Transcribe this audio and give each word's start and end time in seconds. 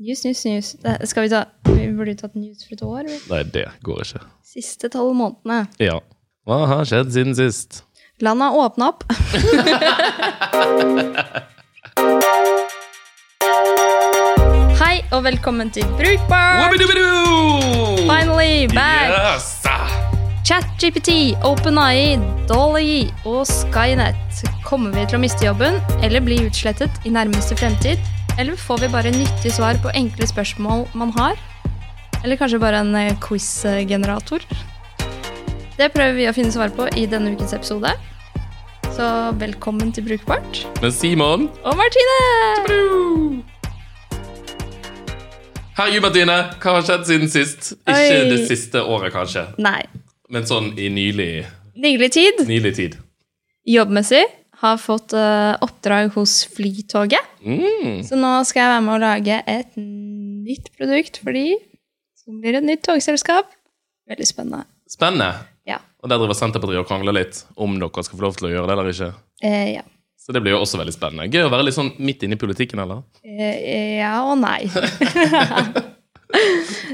News, 0.00 0.24
news, 0.24 0.44
news. 0.44 0.72
Det, 0.80 1.08
skal 1.08 1.22
vi 1.22 1.28
ta 1.28 1.44
Vi 1.64 1.88
burde 1.92 2.14
tatt 2.16 2.34
news 2.34 2.64
for 2.64 2.72
et 2.72 2.82
år. 2.82 3.00
eller? 3.00 3.18
Nei, 3.28 3.42
det 3.52 3.66
går 3.84 4.00
ikke. 4.06 4.20
Siste 4.48 4.88
tolv 4.88 5.12
månedene. 5.18 5.66
Ja. 5.76 5.98
Hva 6.48 6.62
har 6.70 6.88
skjedd 6.88 7.12
siden 7.12 7.36
sist? 7.36 7.82
Landet 8.24 8.48
har 8.48 8.56
åpna 8.64 8.88
opp. 8.94 9.04
Hei 14.80 15.02
og 15.12 15.24
velkommen 15.28 15.68
til 15.74 15.84
Brukbart! 15.98 16.62
Wabbidoobidoo! 16.64 18.08
Finally 18.08 18.68
back! 18.72 19.12
Yes! 19.12 19.60
ChatGPT, 20.48 21.10
OpenAI, 21.44 22.16
Dolly 22.48 23.04
og 23.28 23.44
Skynet. 23.46 24.40
Kommer 24.64 24.96
vi 24.96 25.04
til 25.04 25.20
å 25.20 25.22
miste 25.22 25.44
jobben 25.44 25.76
eller 26.00 26.24
bli 26.24 26.40
utslettet 26.48 27.04
i 27.04 27.12
nærmeste 27.12 27.60
fremtid? 27.60 28.00
Eller 28.38 28.56
får 28.56 28.78
vi 28.78 28.88
bare 28.88 29.10
nyttige 29.10 29.52
svar 29.52 29.74
på 29.82 29.90
enkle 29.94 30.26
spørsmål 30.26 30.86
man 30.96 31.10
har? 31.18 31.38
Eller 32.24 32.36
kanskje 32.36 32.60
bare 32.60 32.80
en 32.84 32.94
eh, 32.96 33.14
quiz-generator? 33.20 34.44
Det 35.80 35.88
prøver 35.94 36.16
vi 36.18 36.26
å 36.28 36.34
finne 36.36 36.52
svar 36.52 36.72
på 36.76 36.86
i 37.00 37.06
denne 37.08 37.32
ukens 37.34 37.54
episode. 37.56 37.92
Så 38.92 39.06
velkommen 39.40 39.92
til 39.96 40.04
Brukbart. 40.08 40.64
Med 40.82 40.92
Simon. 40.92 41.48
Og 41.64 41.76
Martine! 41.78 42.18
Herregud, 45.78 46.02
Martine. 46.04 46.36
Hva 46.60 46.74
har 46.76 46.84
skjedd 46.84 47.06
siden 47.08 47.30
sist? 47.32 47.70
Ikke 47.88 48.18
Oi. 48.18 48.26
det 48.34 48.42
siste 48.50 48.82
året, 48.84 49.14
kanskje, 49.14 49.46
Nei. 49.64 49.80
men 50.28 50.44
sånn 50.48 50.74
i 50.76 50.90
nylig, 50.92 51.46
Nylig 51.80 52.10
tid. 52.12 52.42
nylig 52.48 52.74
tid. 52.76 52.98
Jobbmessig 53.68 54.26
har 54.60 54.80
fått 54.80 55.14
uh, 55.16 55.56
oppdrag 55.64 56.12
hos 56.16 56.42
Flytoget. 56.52 57.24
Mm. 57.40 58.02
Så 58.04 58.18
nå 58.20 58.32
skal 58.48 58.62
jeg 58.62 58.72
være 58.74 58.84
med 58.86 58.94
å 58.96 59.02
lage 59.02 59.38
et 59.48 59.78
nytt 59.80 60.68
produkt 60.76 61.20
for 61.22 61.36
de, 61.36 61.56
som 62.20 62.40
blir 62.42 62.58
et 62.58 62.66
nytt 62.66 62.84
togselskap. 62.84 63.48
Veldig 64.10 64.28
spennende. 64.28 64.66
Spennende. 64.90 65.30
Ja. 65.68 65.78
Og 66.02 66.10
der 66.10 66.20
driver 66.20 66.36
Senterpartiet 66.36 66.82
og 66.82 66.88
krangler 66.90 67.16
litt 67.16 67.44
om 67.60 67.78
dere 67.80 68.04
skal 68.04 68.18
få 68.18 68.26
lov 68.26 68.36
til 68.36 68.50
å 68.50 68.52
gjøre 68.52 68.68
det 68.68 68.76
eller 68.76 68.92
ikke. 68.92 69.10
Eh, 69.46 69.72
ja. 69.78 69.86
Så 70.20 70.34
det 70.36 70.42
blir 70.44 70.52
jo 70.52 70.60
også 70.60 70.80
veldig 70.80 70.92
spennende. 70.92 71.30
Gøy 71.32 71.46
å 71.46 71.52
være 71.52 71.68
litt 71.68 71.78
sånn 71.78 71.94
midt 72.02 72.26
inne 72.26 72.36
i 72.36 72.40
politikken, 72.40 72.82
eller? 72.84 73.00
Eh, 73.24 73.96
ja 74.02 74.18
og 74.26 74.36
nei. 74.42 74.66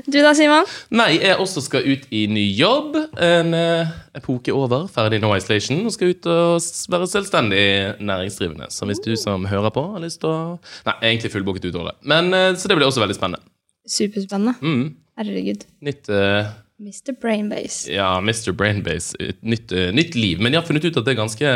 du 0.06 0.18
da, 0.20 0.32
Simon? 0.36 0.66
Nei, 0.96 1.16
jeg 1.20 1.38
også 1.42 1.62
skal 1.64 1.86
ut 1.86 2.06
i 2.14 2.24
ny 2.30 2.44
jobb. 2.56 2.96
En 3.22 3.56
eh, 3.56 3.94
epoke 4.16 4.54
over. 4.54 4.86
Ferdig 4.92 5.20
No 5.22 5.32
Isolation. 5.36 5.82
Og 5.86 5.94
skal 5.94 6.14
ut 6.14 6.28
og 6.32 6.60
være 6.92 7.08
selvstendig 7.10 7.64
næringsdrivende. 8.00 8.70
Så 8.74 8.88
hvis 8.88 9.02
du 9.04 9.12
som 9.20 9.46
hører 9.50 9.72
på, 9.74 9.84
har 9.94 10.04
lyst 10.04 10.22
til 10.24 10.32
å 10.32 10.38
Nei, 10.86 10.96
egentlig 11.10 11.32
fullbooket 11.34 11.68
ut 11.68 11.80
året. 11.82 12.00
Men, 12.06 12.32
eh, 12.34 12.52
så 12.56 12.70
det 12.70 12.78
blir 12.78 12.88
også 12.88 13.04
veldig 13.04 13.18
spennende. 13.18 13.44
Superspennende. 13.86 14.56
Mm. 14.62 14.96
Herregud. 15.20 15.68
Nytt 15.86 16.10
uh... 16.12 16.48
Mr. 16.76 17.14
Brainbase. 17.16 17.86
Ja, 17.88 18.16
Mr. 18.20 18.52
Brainbase. 18.56 19.16
Nytt, 19.40 19.72
uh, 19.72 19.88
nytt 19.96 20.18
liv. 20.18 20.42
Men 20.42 20.52
jeg 20.52 20.60
har 20.60 20.68
funnet 20.68 20.84
ut 20.84 20.98
at 20.98 21.06
det 21.06 21.14
er 21.14 21.22
ganske 21.22 21.54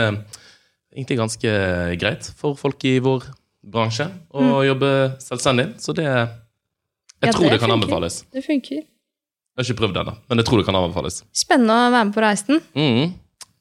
egentlig 0.90 1.18
ganske 1.20 1.50
greit 2.00 2.30
for 2.38 2.58
folk 2.58 2.82
i 2.88 2.98
vår 3.02 3.28
bransje 3.60 4.06
å 4.32 4.62
jobbe 4.64 4.92
selvstendig. 5.22 5.74
Så 5.82 5.94
det 5.96 6.08
Jeg. 7.20 7.28
Ja, 7.28 7.32
tror 7.36 7.44
det 7.44 7.52
det, 7.52 7.60
kan 7.60 7.68
funker. 7.68 7.74
anbefales. 7.76 8.24
Det 8.32 8.42
funker. 8.46 8.80
Jeg 8.80 9.60
har 9.60 9.66
ikke 9.68 9.80
prøvd 9.82 9.94
det 9.96 10.00
ennå, 10.04 10.14
men 10.30 10.40
jeg 10.40 10.46
tror 10.48 10.60
det 10.60 10.66
kan 10.70 10.78
anbefales. 10.78 11.20
Spennende 11.36 11.74
å 11.76 11.90
være 11.92 12.04
med 12.08 12.14
på 12.16 12.22
reisen. 12.24 12.60
Mm. 12.78 13.10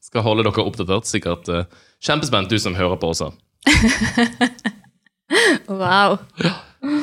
Skal 0.10 0.24
holde 0.24 0.46
dere 0.48 0.64
oppdatert. 0.64 1.10
Sikkert 1.10 1.50
uh, 1.52 1.66
kjempespent, 2.02 2.50
du 2.50 2.58
som 2.62 2.76
hører 2.80 2.96
på 3.02 3.12
også. 3.14 3.32
Wow. 5.70 6.18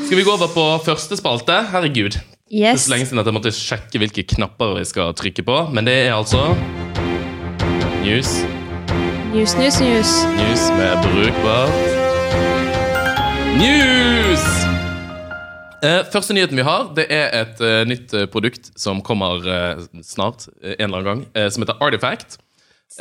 Skal 0.06 0.16
vi 0.18 0.24
gå 0.26 0.32
over 0.32 0.48
på 0.50 0.64
første 0.82 1.14
spalte? 1.16 1.60
Herregud. 1.70 2.16
Det 2.50 2.64
er 2.66 2.74
så 2.78 2.90
lenge 2.90 3.06
siden 3.06 3.20
at 3.22 3.28
jeg 3.30 3.36
måtte 3.36 3.52
sjekke 3.54 4.00
hvilke 4.02 4.24
knapper 4.34 4.72
vi 4.80 4.84
skal 4.88 5.14
trykke 5.14 5.44
på. 5.46 5.60
Men 5.70 5.86
det 5.86 5.94
er 6.08 6.14
altså 6.16 6.48
News. 8.02 8.32
News, 9.30 9.54
news, 9.60 9.78
news. 9.78 10.12
News 10.40 10.66
med 10.74 11.06
brukbart 11.06 11.74
News! 13.62 14.65
Eh, 15.84 16.02
første 16.08 16.32
nyheten 16.32 16.56
vi 16.56 16.64
har, 16.64 16.88
det 16.96 17.04
er 17.12 17.34
et 17.36 17.60
eh, 17.60 17.82
nytt 17.88 18.14
eh, 18.16 18.24
produkt 18.32 18.70
som 18.80 19.02
kommer 19.04 19.44
snart, 20.04 20.48
en 20.62 20.88
eller 20.88 21.02
annen 21.02 21.08
gang, 21.10 21.50
som 21.52 21.64
heter 21.64 21.80
Artifact. 21.84 22.38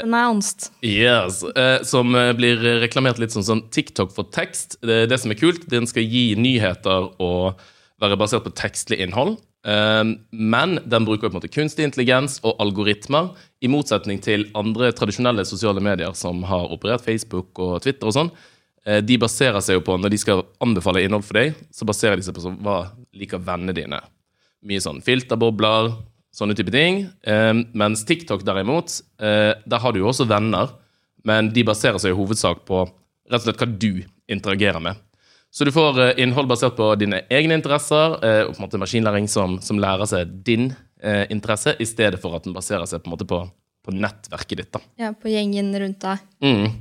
Announced. 0.02 0.72
Yes, 0.84 1.44
Som 1.88 2.16
blir 2.36 2.59
reklamert 2.81 3.19
litt 3.22 3.31
som 3.31 3.46
sånn 3.46 3.62
TikTok 3.72 4.12
for 4.12 4.28
tekst. 4.34 4.75
Det, 4.84 5.06
det 5.08 5.19
som 5.22 5.31
er 5.31 5.40
kult, 5.40 5.68
den 5.72 5.86
skal 5.88 6.03
gi 6.03 6.34
nyheter 6.36 7.13
og 7.22 7.62
være 8.02 8.18
basert 8.19 8.44
på 8.44 8.52
tekstlig 8.58 8.97
innhold. 9.06 9.38
Men 10.34 10.75
den 10.84 11.06
bruker 11.07 11.30
på 11.30 11.36
en 11.36 11.38
måte 11.38 11.53
kunstig 11.53 11.86
intelligens 11.86 12.42
og 12.44 12.57
algoritmer, 12.66 13.30
i 13.63 13.69
motsetning 13.72 14.19
til 14.25 14.50
andre 14.57 14.90
tradisjonelle 14.97 15.46
sosiale 15.47 15.86
medier 15.86 16.18
som 16.18 16.44
har 16.50 16.74
operert 16.75 17.06
Facebook 17.06 17.62
og 17.62 17.78
Twitter 17.86 18.09
og 18.09 18.18
sånn. 18.18 18.34
Eh, 18.85 19.01
De 19.01 19.18
baserer 19.18 19.62
seg 19.66 19.79
jo 19.79 19.84
på, 19.85 19.96
Når 20.00 20.13
de 20.13 20.19
skal 20.22 20.44
anbefale 20.62 21.01
innhold 21.06 21.25
for 21.25 21.40
deg, 21.40 21.56
så 21.73 21.88
baserer 21.90 22.19
de 22.19 22.25
seg 22.28 22.35
på 22.38 22.44
så, 22.44 22.51
hva 22.62 22.91
liker 23.18 23.41
vennene 23.41 23.73
dine. 23.75 24.01
Mye 24.66 24.81
sånn 24.81 25.01
filterbobler, 25.06 25.91
sånne 26.35 26.56
type 26.57 26.73
ting. 26.73 27.06
Eh, 27.25 27.53
mens 27.78 28.06
TikTok 28.06 28.44
derimot, 28.45 29.00
eh, 29.22 29.53
der 29.66 29.81
har 29.81 29.94
du 29.94 30.00
jo 30.03 30.09
også 30.12 30.28
venner, 30.29 30.74
men 31.25 31.50
de 31.53 31.63
baserer 31.66 31.97
seg 32.01 32.13
i 32.13 32.18
hovedsak 32.18 32.66
på 32.68 32.84
rett 32.85 33.41
og 33.41 33.47
slett 33.47 33.62
hva 33.63 33.69
du 33.79 34.03
interagerer 34.29 34.81
med. 34.81 34.95
Så 35.56 35.66
du 35.66 35.72
får 35.72 36.00
eh, 36.03 36.13
innhold 36.22 36.50
basert 36.51 36.75
på 36.78 36.91
dine 37.00 37.24
egne 37.31 37.56
interesser, 37.57 38.18
og 38.19 38.51
på 38.53 38.59
en 38.59 38.66
måte 38.68 38.81
maskinlæring 38.81 39.29
som, 39.31 39.57
som 39.62 39.79
lærer 39.79 40.06
seg 40.09 40.34
din 40.45 40.74
interesse, 41.29 41.75
i 41.78 41.85
stedet 41.85 42.18
for 42.18 42.34
at 42.34 42.44
den 42.47 42.53
baserer 42.56 42.88
seg 42.90 43.03
på, 43.06 43.13
på, 43.29 43.38
på 43.85 43.94
nettverket 43.94 44.57
ditt. 44.57 44.72
da. 44.74 44.79
Ja, 44.97 45.12
på 45.13 45.29
gjengen 45.29 45.69
rundt 45.78 46.01
deg. 46.01 46.24
Mm. 46.41 46.72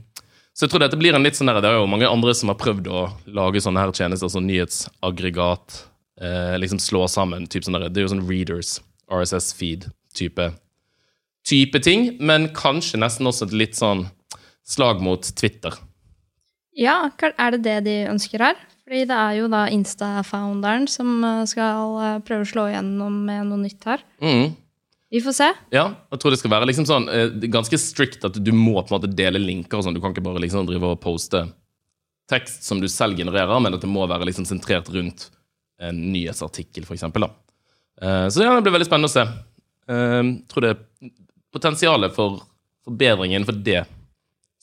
Så 0.55 0.67
jeg 0.67 0.71
tror 0.71 0.85
dette 0.85 0.99
blir 0.99 1.17
en 1.17 1.25
litt 1.27 1.35
sånn 1.35 1.51
der, 1.51 1.61
Det 1.61 1.71
er 1.71 1.81
jo 1.81 1.91
mange 1.91 2.07
andre 2.07 2.35
som 2.35 2.53
har 2.53 2.59
prøvd 2.61 2.87
å 2.87 3.07
lage 3.27 3.63
sånne 3.63 3.83
her 3.83 3.91
tjenester, 3.93 4.31
sånn 4.31 4.47
nyhetsaggregat, 4.47 5.81
eh, 6.21 6.55
liksom 6.63 6.79
slå 6.79 7.09
sammen, 7.11 7.49
typ 7.51 7.67
sånn 7.67 7.75
der, 7.75 7.89
det 7.89 8.01
er 8.01 8.07
jo 8.07 8.15
sånn 8.15 8.29
readers, 8.29 8.79
RSS-feed-type 9.11 10.53
type 11.45 11.81
ting, 11.85 12.15
men 12.21 12.49
kanskje 12.57 13.01
nesten 13.01 13.29
også 13.29 13.49
et 13.49 13.57
litt 13.65 13.79
sånn 13.79 14.07
slag 14.65 15.03
mot 15.05 15.27
Twitter. 15.37 15.77
Ja, 16.75 17.11
er 17.21 17.55
det 17.55 17.63
det 17.67 17.77
de 17.87 17.97
ønsker 18.11 18.43
her? 18.43 18.57
Fordi 18.85 19.05
det 19.09 19.17
er 19.17 19.37
jo 19.39 19.47
da 19.49 19.63
Insta-founderen 19.73 20.89
som 20.91 21.23
eh, 21.25 21.45
skal 21.49 21.95
eh, 22.03 22.19
prøve 22.27 22.45
å 22.45 22.49
slå 22.51 22.67
igjennom 22.69 23.23
med 23.25 23.47
noe 23.49 23.63
nytt 23.63 23.87
her. 23.89 24.03
Mm. 24.21 24.53
Vi 25.15 25.21
får 25.23 25.35
se. 25.37 25.47
Ja, 25.71 25.85
jeg 26.11 26.19
tror 26.23 26.35
det 26.35 26.41
skal 26.41 26.51
være 26.57 26.67
liksom 26.67 26.87
sånn 26.89 27.05
eh, 27.13 27.29
ganske 27.55 27.79
strict 27.79 28.25
at 28.27 28.35
du 28.43 28.51
må 28.57 28.75
på 28.83 28.91
en 28.91 28.97
måte 28.97 29.11
dele 29.15 29.39
linker 29.39 29.79
og 29.79 29.85
sånn. 29.87 29.95
Du 29.95 30.01
kan 30.03 30.11
ikke 30.15 30.25
bare 30.27 30.43
liksom 30.43 30.67
drive 30.67 30.91
og 30.97 30.99
poste 31.05 31.45
tekst 32.31 32.65
som 32.67 32.81
du 32.83 32.89
selv 32.91 33.19
genererer, 33.21 33.61
men 33.63 33.77
at 33.77 33.83
det 33.85 33.91
må 33.93 34.07
være 34.11 34.27
liksom 34.27 34.47
sentrert 34.49 34.89
rundt 34.91 35.29
en 35.85 35.99
nyhetsartikkel, 36.15 36.87
for 36.89 36.97
eksempel. 36.97 37.27
Da. 37.29 37.31
Eh, 38.03 38.27
så 38.33 38.43
ja, 38.43 38.55
det 38.57 38.65
blir 38.67 38.75
veldig 38.79 38.89
spennende 38.89 39.11
å 39.13 39.15
se. 39.15 39.27
Jeg 39.85 40.29
tror 40.49 40.65
det 40.65 40.71
er 40.73 41.11
potensialet 41.53 42.15
for 42.17 42.41
forbedring 42.89 43.35
innenfor 43.37 43.59
det 43.63 43.83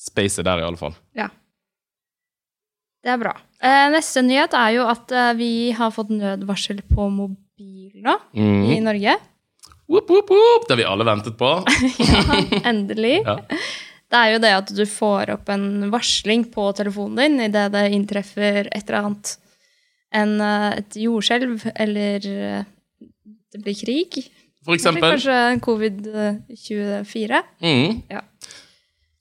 spacet 0.01 0.43
der, 0.47 0.63
i 0.63 0.65
alle 0.65 0.79
fall. 0.81 0.95
Ja. 1.15 1.27
Det 3.05 3.13
er 3.15 3.19
bra. 3.21 3.35
Eh, 3.61 3.87
neste 3.93 4.21
nyhet 4.25 4.53
er 4.57 4.75
jo 4.75 4.87
at 4.89 5.13
eh, 5.13 5.31
vi 5.37 5.51
har 5.77 5.93
fått 5.93 6.11
nødvarsel 6.13 6.81
på 6.89 7.07
mobil 7.13 8.01
nå 8.01 8.17
Mm. 8.33 8.63
i 8.73 8.79
Norge. 8.81 9.15
Whoop, 9.91 10.07
whoop, 10.09 10.29
whoop, 10.31 10.67
det 10.69 10.77
vi 10.79 10.85
alle 10.87 11.03
ventet 11.03 11.35
på. 11.39 11.49
Endelig. 12.71 13.17
Ja. 13.25 13.37
Det 14.11 14.19
er 14.19 14.33
jo 14.33 14.39
det 14.43 14.51
at 14.55 14.71
du 14.75 14.83
får 14.87 15.31
opp 15.35 15.49
en 15.51 15.89
varsling 15.91 16.45
på 16.51 16.69
telefonen 16.75 17.19
din 17.19 17.45
idet 17.49 17.69
det 17.73 17.85
inntreffer 17.95 18.67
et 18.71 18.83
eller 18.87 18.99
annet. 19.01 19.33
En, 20.15 20.33
eh, 20.43 20.69
et 20.81 20.97
jordskjelv, 20.99 21.65
eller 21.75 22.27
eh, 22.27 22.63
det 23.51 23.61
blir 23.63 23.77
krig. 23.79 24.17
For 24.63 24.75
Eller 24.75 24.79
eksempel. 24.79 25.15
kanskje 25.15 25.37
covid-24. 25.67 27.41
Mm. 27.63 28.01
Ja. 28.11 28.21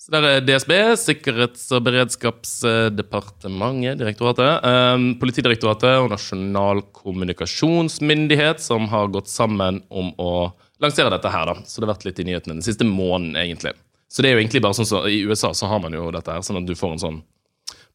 Så 0.01 0.09
der 0.15 0.25
er 0.25 0.41
DSB, 0.41 0.73
Sikkerhets- 0.97 1.69
og 1.77 1.85
beredskapsdepartementet, 1.85 3.99
direktoratet, 4.01 4.65
eh, 4.65 4.97
Politidirektoratet 5.21 6.01
og 6.01 6.09
Nasjonal 6.15 6.81
kommunikasjonsmyndighet 6.97 8.65
som 8.65 8.89
har 8.89 9.13
gått 9.13 9.29
sammen 9.29 9.83
om 9.91 10.09
å 10.17 10.53
lansere 10.81 11.11
dette 11.13 11.29
her. 11.29 11.47
da. 11.47 11.55
Så 11.67 11.81
det 11.81 11.87
har 11.87 11.95
vært 11.95 12.05
litt 12.09 12.19
i 12.19 12.25
nyhetene 12.25 12.55
den 12.57 12.63
siste 12.63 12.85
måneden, 12.85 13.37
egentlig. 13.37 13.73
Så 14.09 14.23
det 14.23 14.31
er 14.31 14.37
jo 14.37 14.41
egentlig 14.41 14.63
bare 14.63 14.73
sånn 14.73 14.87
så, 14.89 15.07
I 15.07 15.25
USA 15.29 15.53
så 15.53 15.67
har 15.69 15.81
man 15.81 15.93
jo 15.93 16.11
dette 16.11 16.33
her, 16.33 16.41
sånn 16.41 16.57
at 16.63 16.67
du 16.67 16.75
får 16.75 16.93
en 16.93 16.99
sånn 17.05 17.23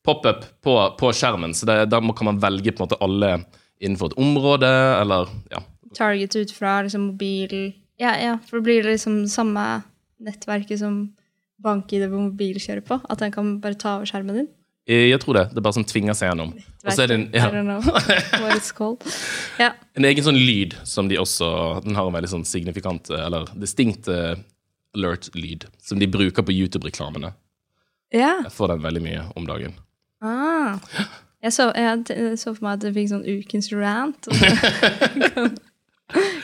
pop-up 0.04 0.46
på, 0.62 0.98
på 1.00 1.12
skjermen. 1.12 1.54
Så 1.58 1.66
det, 1.66 1.90
der 1.90 2.14
kan 2.14 2.26
man 2.26 2.40
velge 2.40 2.72
på 2.72 2.84
en 2.84 2.88
måte 2.88 3.02
alle 3.02 3.46
innenfor 3.82 4.12
et 4.12 4.20
område, 4.22 5.02
eller 5.02 5.28
ja. 5.50 5.60
Target 5.96 6.36
ut 6.36 6.52
fra 6.52 6.84
liksom 6.84 7.02
mobil 7.14 7.74
Ja, 7.98 8.14
ja, 8.20 8.38
for 8.46 8.60
det 8.60 8.64
blir 8.64 8.84
liksom 8.84 9.28
samme 9.28 9.84
nettverket 10.20 10.80
som 10.80 11.16
bank-ID 11.64 12.04
på 12.12 12.20
mobil 12.30 12.56
kjører 12.60 12.84
på. 12.86 12.96
At 13.10 13.20
den 13.24 13.32
kan 13.36 13.46
bare 13.64 13.76
ta 13.80 13.90
over 14.00 14.06
skjermen 14.10 14.36
din. 14.42 14.48
Eh, 14.88 15.08
Jeg 15.10 15.20
tror 15.24 15.34
det. 15.40 15.46
Det 15.54 15.58
er 15.58 15.62
bare 15.66 15.74
sånn 15.80 15.88
tvinger 15.90 16.14
seg 16.18 16.30
gjennom. 16.30 16.52
Og 16.86 16.92
så 16.94 17.02
er 17.04 17.08
det 17.08 17.16
en, 17.18 17.30
ja. 17.34 17.46
Ja. 19.64 19.70
en 19.96 20.06
egen 20.06 20.24
sånn 20.26 20.38
lyd 20.38 20.76
som 20.86 21.08
de 21.10 21.18
også 21.18 21.48
Den 21.86 21.96
har 21.98 22.06
en 22.08 22.14
veldig 22.14 22.30
sånn 22.30 22.46
signifikant, 22.46 23.10
eh, 23.10 23.26
eller 23.26 23.46
distinkt 23.58 24.08
eh, 24.12 24.36
alert-lyd, 24.96 25.66
som 25.84 26.00
de 26.00 26.08
bruker 26.08 26.44
på 26.46 26.54
YouTube-reklamene. 26.56 27.34
ja. 28.14 28.36
Jeg 28.46 28.52
får 28.54 28.68
den 28.76 28.82
veldig 28.86 29.02
mye 29.04 29.24
om 29.36 29.46
dagen. 29.50 29.74
Ah. 30.24 30.78
Jeg 31.44 31.52
så, 31.54 31.68
jeg 31.76 32.38
så 32.40 32.54
for 32.56 32.64
meg 32.66 32.74
at 32.80 32.84
jeg 32.88 32.94
fikk 32.96 33.10
sånn 33.12 33.26
ukens 33.28 33.68
rant. 33.76 34.28
Og 34.30 34.36
så 34.40 34.46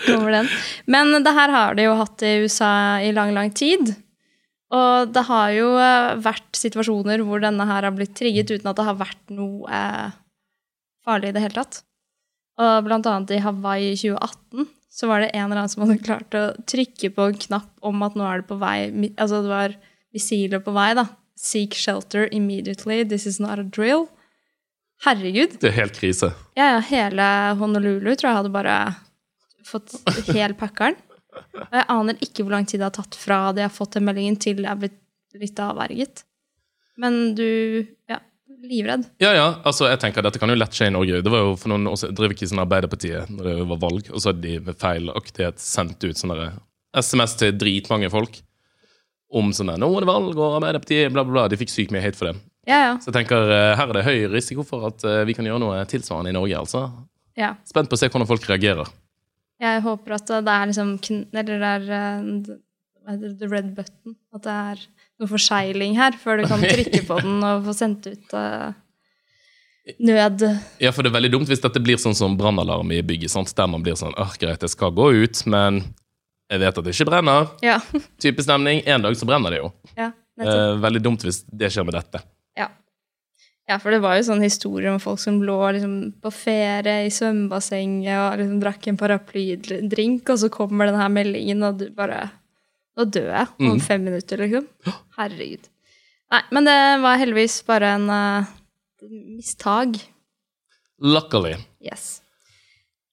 kommer 0.18 0.32
den. 0.36 0.48
Men 0.86 1.24
det 1.24 1.34
her 1.38 1.50
har 1.54 1.76
de 1.78 1.84
jo 1.88 1.96
hatt 2.00 2.24
i 2.28 2.34
USA 2.44 2.72
i 3.06 3.12
lang, 3.16 3.32
lang 3.38 3.52
tid. 3.56 3.94
Og 4.72 5.12
det 5.12 5.24
har 5.28 5.54
jo 5.56 5.70
eh, 5.76 6.18
vært 6.24 6.56
situasjoner 6.56 7.24
hvor 7.28 7.44
denne 7.44 7.66
her 7.68 7.88
har 7.88 7.96
blitt 7.96 8.14
trigget 8.18 8.54
uten 8.54 8.70
at 8.72 8.78
det 8.80 8.88
har 8.88 9.00
vært 9.00 9.34
noe 9.36 9.68
eh, 9.68 10.14
farlig 11.04 11.32
i 11.32 11.36
det 11.36 11.44
hele 11.44 11.58
tatt. 11.58 11.82
Og 12.62 12.86
blant 12.86 13.08
annet 13.10 13.34
i 13.36 13.42
Hawaii 13.44 13.92
i 13.92 13.98
2018 14.00 14.70
så 14.92 15.08
var 15.08 15.24
det 15.24 15.32
en 15.32 15.46
eller 15.48 15.62
annen 15.62 15.72
som 15.72 15.84
hadde 15.86 16.04
klart 16.04 16.36
å 16.36 16.44
trykke 16.68 17.12
på 17.16 17.28
en 17.32 17.44
knapp 17.48 17.88
om 17.88 18.04
at 18.06 18.16
nå 18.20 18.26
er 18.28 18.42
det 18.42 18.50
på 18.50 18.58
vei 18.60 18.78
Altså 19.16 19.40
det 19.44 19.52
var 19.52 19.76
missiler 20.12 20.64
på 20.64 20.74
vei, 20.76 20.90
da. 21.00 21.08
Seek 21.40 21.76
shelter 21.80 22.28
immediately. 22.36 23.02
This 23.08 23.26
is 23.26 23.40
not 23.40 23.60
a 23.60 23.64
drill. 23.64 24.10
Herregud. 25.06 25.56
Det 25.64 25.72
er 25.72 25.80
helt 25.80 25.96
krise. 25.98 26.34
Ja, 26.60 26.76
ja, 26.76 26.82
hele 26.86 27.28
Honolulu 27.58 28.12
tror 28.14 28.30
jeg 28.30 28.40
hadde 28.42 28.54
bare 28.54 28.76
fått 29.66 29.96
hel 30.30 30.54
packeren. 30.60 31.00
Og 31.32 31.78
jeg 31.78 31.88
aner 31.94 32.26
ikke 32.26 32.44
hvor 32.44 32.56
lang 32.56 32.68
tid 32.68 32.82
det 32.82 32.90
har 32.90 32.98
tatt 32.98 33.16
fra 33.18 33.40
det 33.56 33.64
jeg 33.64 33.72
har 33.72 33.78
fått 33.78 33.96
den 33.98 34.08
meldingen 34.08 34.38
til 34.42 34.60
jeg 34.64 34.72
er 34.72 34.82
blitt 34.82 35.00
litt 35.40 35.64
avverget. 35.64 36.26
Men 37.00 37.34
du 37.38 37.48
Ja, 38.12 38.20
livredd. 38.68 39.08
Ja, 39.24 39.32
ja, 39.34 39.48
altså 39.64 39.88
jeg 39.90 40.02
tenker 40.02 40.26
Dette 40.26 40.40
kan 40.42 40.52
jo 40.52 40.58
lett 40.60 40.76
skje 40.76 40.90
i 40.92 40.94
Norge. 40.94 41.22
Det 41.24 41.32
var 41.34 41.46
jo 41.46 41.56
for 41.60 41.72
noen 41.72 41.88
år 41.90 41.98
siden 42.02 42.18
drev 42.18 42.36
ikke 42.36 42.50
sånn 42.52 42.64
Arbeiderpartiet 42.64 43.32
når 43.32 43.50
det 43.50 43.58
var 43.72 43.82
valg, 43.82 44.12
og 44.12 44.20
så 44.22 44.32
hadde 44.32 44.46
de 44.46 44.60
ved 44.68 44.80
feilaktighet 44.82 45.64
sendt 45.64 46.04
ut 46.04 46.20
sånne 46.20 46.52
SMS 46.98 47.38
til 47.40 47.56
dritmange 47.56 48.12
folk 48.12 48.42
om 49.32 49.54
sånn 49.56 49.72
'Nå 49.80 49.88
er 49.96 50.04
det 50.04 50.12
valg, 50.12 50.34
og 50.36 50.58
Arbeiderpartiet', 50.60 51.12
bla, 51.14 51.24
bla, 51.24 51.32
bla. 51.32 51.48
De 51.48 51.60
fikk 51.60 51.72
sykt 51.72 51.94
mye 51.96 52.04
hate 52.04 52.20
for 52.20 52.32
det. 52.32 52.36
Ja, 52.68 52.80
ja. 52.86 52.98
Så 53.02 53.10
jeg 53.10 53.22
tenker 53.22 53.48
eh, 53.50 53.76
her 53.80 53.90
er 53.90 53.98
det 53.98 54.06
høy 54.06 54.28
risiko 54.30 54.66
for 54.68 54.92
at 54.92 55.04
eh, 55.08 55.24
vi 55.26 55.34
kan 55.34 55.48
gjøre 55.48 55.64
noe 55.64 55.80
tilsvarende 55.90 56.30
i 56.30 56.36
Norge, 56.36 56.60
altså. 56.60 56.84
ja. 57.40 57.56
Spent 57.66 57.90
på 57.90 57.98
å 57.98 58.02
se 58.02 58.12
hvordan 58.12 58.30
folk 58.30 58.46
reagerer. 58.50 58.92
Jeg 59.62 59.82
håper 59.86 60.18
at 60.18 60.32
det 60.42 60.54
er 60.54 60.70
liksom 60.72 60.96
Eller 61.06 61.50
det 61.62 61.72
er 61.72 61.90
eh, 61.98 63.26
the 63.40 63.50
red 63.50 63.74
button. 63.78 64.16
At 64.34 64.46
det 64.46 64.56
er 64.56 64.86
noe 65.22 65.30
forsegling 65.30 65.98
her 66.00 66.18
før 66.18 66.42
du 66.42 66.48
kan 66.50 66.64
trykke 66.74 67.04
på 67.08 67.20
den 67.22 67.44
og 67.46 67.68
få 67.68 67.76
sendt 67.78 68.08
ut 68.10 68.34
uh, 68.34 68.72
nød. 70.02 70.46
Ja, 70.82 70.94
for 70.94 71.06
det 71.06 71.12
er 71.12 71.18
veldig 71.20 71.34
dumt 71.36 71.52
hvis 71.52 71.62
dette 71.62 71.82
blir 71.84 72.02
sånn 72.02 72.18
som 72.18 72.38
brannalarm 72.40 72.94
i 72.96 73.04
bygget, 73.06 73.34
sant? 73.34 73.54
der 73.58 73.70
man 73.70 73.86
blir 73.86 73.98
sånn 74.00 74.18
Åh, 74.18 74.34
greit, 74.42 74.66
jeg 74.66 74.74
skal 74.74 74.94
gå 74.98 75.12
ut, 75.22 75.44
men 75.50 75.84
jeg 76.52 76.64
vet 76.66 76.82
at 76.82 76.88
det 76.88 76.96
ikke 76.96 77.08
brenner. 77.08 77.54
Ja. 77.64 77.78
Type 78.22 78.44
stemning. 78.44 78.82
En 78.90 79.06
dag 79.06 79.16
så 79.16 79.30
brenner 79.30 79.54
det 79.54 79.62
jo. 79.62 79.72
ja. 79.96 80.12
Eh, 80.42 80.76
veldig 80.82 81.02
dumt 81.06 81.24
hvis 81.26 81.44
det 81.46 81.70
skjer 81.72 81.86
med 81.86 81.96
dette. 81.96 82.22
Ja. 82.58 82.72
Ja, 83.72 83.78
for 83.80 83.94
det 83.96 84.02
var 84.04 84.18
jo 84.20 84.26
sånn 84.28 84.44
historie 84.44 84.92
om 84.92 85.00
folk 85.02 85.20
som 85.24 85.40
lå 85.48 85.58
liksom 85.78 85.96
på 86.22 86.32
ferie 86.36 87.06
i 87.08 87.12
svømmebassenget 87.14 88.18
og 88.20 88.40
liksom 88.42 88.60
drakk 88.62 88.88
en 88.92 89.00
paraplydrink, 89.00 90.28
og 90.30 90.40
så 90.44 90.50
kommer 90.52 90.90
denne 90.90 91.02
her 91.02 91.14
meldingen, 91.14 91.64
og 91.68 91.80
du 91.82 91.88
bare 91.96 92.30
Nå 93.00 93.06
dør 93.08 93.30
jeg 93.32 93.48
om 93.64 93.70
Mm. 93.78 93.80
fem 93.80 94.02
minutter, 94.04 94.38
liksom. 94.44 94.66
Herregud. 95.16 95.70
Nei, 96.32 96.42
men 96.52 96.66
det 96.68 96.74
var 97.02 97.16
heldigvis 97.22 97.62
bare 97.66 97.94
en 97.96 98.10
uh, 98.12 98.50
mistag. 99.10 99.96
Luckily. 101.00 101.54
Yes. 101.82 102.22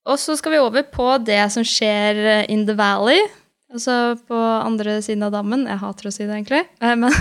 Og 0.05 0.19
så 0.19 0.35
skal 0.37 0.57
vi 0.57 0.59
over 0.59 0.83
på 0.83 1.07
det 1.25 1.39
som 1.55 1.63
skjer 1.63 2.19
eh, 2.41 2.51
in 2.51 2.67
the 2.67 2.75
valley. 2.75 3.23
Altså 3.69 4.17
på 4.25 4.35
andre 4.39 4.95
siden 5.05 5.23
av 5.27 5.33
dammen. 5.35 5.67
Jeg 5.69 5.77
hater 5.83 6.09
å 6.09 6.13
si 6.15 6.25
det, 6.25 6.33
egentlig. 6.39 6.63
Eh, 6.81 6.95
Men 6.97 7.13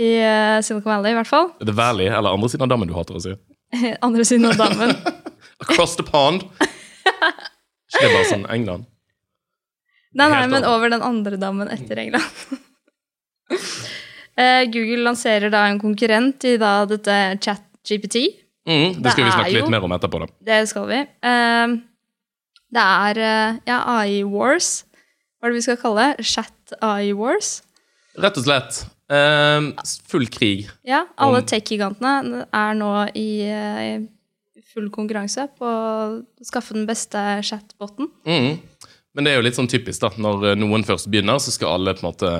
i 0.00 0.10
eh, 0.16 0.60
Silicon 0.64 0.92
Valley, 0.94 1.12
i 1.12 1.18
hvert 1.18 1.28
fall. 1.28 1.50
The 1.60 1.74
Valley 1.76 2.06
eller 2.08 2.32
andre 2.32 2.48
siden 2.48 2.64
av 2.64 2.70
dammen 2.72 2.88
du 2.88 2.94
hater 2.96 3.18
å 3.18 3.22
si? 3.24 3.34
Andre 4.06 4.24
siden 4.24 4.48
av 4.48 4.56
dammen. 4.56 4.94
Across 5.64 5.96
the 6.00 6.06
pond. 6.06 6.46
Ikke 7.90 8.06
det 8.06 8.12
bare 8.14 8.28
sånn 8.30 8.46
England? 8.54 8.86
Nei, 10.16 10.26
nei, 10.32 10.46
men 10.50 10.64
over. 10.66 10.88
den 10.90 11.04
andre 11.06 11.36
dammen 11.38 11.68
etter 11.70 12.00
England. 12.02 12.24
Eh, 14.40 14.64
Google 14.72 15.04
lanserer 15.04 15.50
da 15.52 15.66
en 15.68 15.78
konkurrent 15.82 16.42
i 16.48 16.56
da 16.58 16.84
dette 16.88 17.14
ChatGPT. 17.44 18.22
Mm, 18.66 18.94
det 18.96 19.02
Det 19.04 19.12
skal 19.12 19.24
vi 19.24 19.28
er 19.30 19.36
snakke 19.36 19.52
jo- 19.52 19.60
litt 19.60 19.70
mer 19.76 19.84
om 19.86 19.92
etterpå. 19.94 20.20
da. 20.24 20.26
Det 20.48 20.58
skal 20.70 20.86
vi. 20.88 20.98
Det 22.70 22.84
er 22.86 23.20
ja, 23.66 23.78
AI 24.00 24.22
Wars. 24.24 24.84
Hva 25.40 25.48
er 25.48 25.54
det 25.54 25.58
vi 25.58 25.66
skal 25.66 25.80
kalle 25.80 26.06
det? 26.06 26.28
Chat 26.28 26.74
AI 26.84 27.14
Wars. 27.16 27.60
Rett 28.20 28.36
og 28.36 28.46
slett 28.46 28.84
Um, 29.10 29.72
full 30.06 30.28
krig. 30.30 30.68
Ja, 30.86 31.00
alle 31.18 31.40
tech-gigantene 31.42 32.44
er 32.54 32.76
nå 32.78 32.90
i 33.18 33.30
i 34.60 34.62
full 34.70 34.86
konkurranse 34.94 35.48
på 35.58 35.66
å 35.66 36.44
skaffe 36.46 36.76
den 36.76 36.86
beste 36.86 37.18
chatboten. 37.42 38.10
Mm. 38.28 38.60
Men 39.16 39.26
det 39.26 39.32
er 39.32 39.40
jo 39.40 39.46
litt 39.48 39.58
sånn 39.58 39.70
typisk, 39.70 40.04
da. 40.04 40.12
Når 40.14 40.52
eh, 40.52 40.58
noen 40.60 40.84
først 40.86 41.08
begynner, 41.10 41.40
så 41.42 41.50
skal 41.50 41.74
alle 41.74 41.96
på 41.96 42.04
en 42.04 42.10
måte 42.12 42.32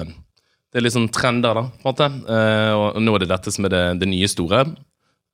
Det 0.71 0.79
er 0.79 0.85
litt 0.85 0.95
sånn 0.95 1.11
trender, 1.11 1.59
da. 1.59 1.65
på 1.67 1.83
en 1.83 1.89
måte. 1.89 2.07
Uh, 2.29 2.75
og 2.79 3.01
nå 3.03 3.17
er 3.17 3.25
det 3.25 3.33
dette 3.33 3.51
som 3.51 3.67
er 3.67 3.75
det, 3.75 3.85
det 4.05 4.09
nye 4.13 4.29
store. 4.31 4.63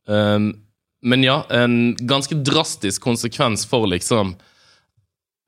Um, 0.08 0.54
men 1.04 1.26
ja, 1.26 1.42
en 1.52 1.92
ganske 2.00 2.38
drastisk 2.40 3.04
konsekvens 3.04 3.66
for 3.68 3.84
liksom 3.92 4.32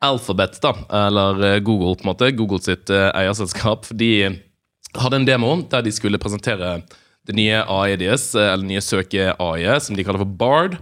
Alphabet, 0.00 0.60
da, 0.62 0.74
eller 0.90 1.42
eh, 1.44 1.58
Google, 1.58 1.96
på 1.96 2.06
en 2.06 2.12
måte. 2.12 2.30
Google 2.38 2.62
sitt 2.62 2.90
eh, 2.90 3.08
eierselskap. 3.18 3.88
De 3.90 4.12
hadde 4.94 5.18
en 5.18 5.26
demo 5.26 5.56
der 5.70 5.82
de 5.82 5.92
skulle 5.94 6.20
presentere 6.22 6.78
det 7.26 7.34
nye 7.36 7.64
deres, 7.98 8.30
eh, 8.34 8.52
eller 8.52 8.68
nye 8.68 8.84
søke-AI-et, 8.84 9.82
som 9.82 9.98
de 9.98 10.06
kaller 10.06 10.22
for 10.22 10.38
Bard. 10.38 10.78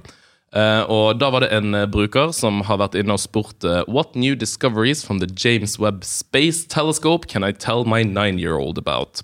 Og 0.57 1.19
da 1.21 1.29
var 1.29 1.43
det 1.43 1.51
en 1.53 1.75
bruker 1.93 2.31
som 2.33 2.63
har 2.65 2.79
vært 2.81 2.95
inne 2.97 3.13
og 3.13 3.21
spurt 3.21 3.67
What 3.93 4.15
new 4.17 4.33
discoveries 4.39 5.03
from 5.05 5.19
the 5.21 5.29
James 5.29 5.75
Webb 5.77 6.07
Space 6.07 6.65
Telescope 6.65 7.27
can 7.29 7.45
I 7.45 7.53
tell 7.53 7.85
my 7.85 8.03
nine-year-old 8.03 8.79
about? 8.79 9.21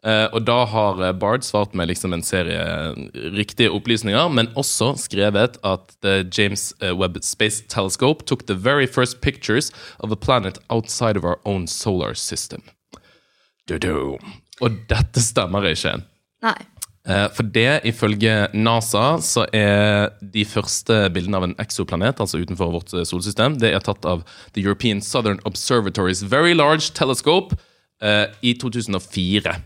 Eh, 0.00 0.26
og 0.32 0.46
da 0.48 0.62
har 0.64 1.00
eh, 1.04 1.12
Bard 1.12 1.44
svart 1.44 1.74
med 1.76 1.90
liksom 1.90 2.14
en 2.16 2.24
serie 2.24 2.60
riktige 3.36 3.68
opplysninger, 3.68 4.30
men 4.32 4.48
også 4.56 4.94
skrevet 4.96 5.58
at 5.66 5.92
the 6.00 6.22
James 6.32 6.70
eh, 6.80 6.94
Webb 6.96 7.20
Space 7.22 7.66
Telescope 7.68 8.24
took 8.24 8.46
the 8.46 8.56
very 8.56 8.86
first 8.86 9.20
pictures 9.20 9.70
of 9.98 10.10
a 10.10 10.16
planet 10.16 10.58
outside 10.70 11.18
of 11.18 11.24
our 11.24 11.38
own 11.44 11.66
solar 11.66 12.14
system. 12.14 12.62
Du-du. 13.68 14.16
Og 14.60 14.84
dette 14.88 15.20
stemmer 15.20 15.68
ikke. 15.68 16.00
Nei. 16.44 16.58
For 17.34 17.42
det, 17.42 17.80
ifølge 17.88 18.50
NASA, 18.52 19.16
så 19.24 19.46
er 19.56 20.12
de 20.20 20.44
første 20.46 20.98
bildene 21.10 21.38
av 21.38 21.46
en 21.46 21.54
eksoplanet, 21.58 22.20
altså 22.20 22.38
utenfor 22.38 22.70
vårt 22.74 22.92
solsystem, 23.08 23.56
det 23.58 23.72
er 23.72 23.82
tatt 23.82 24.04
av 24.06 24.20
The 24.52 24.62
European 24.62 25.00
Southern 25.02 25.40
Observatory's 25.48 26.20
Very 26.28 26.52
Large 26.54 26.92
Telescope 26.94 27.56
eh, 28.04 28.28
i 28.44 28.52
2004. 28.60 29.56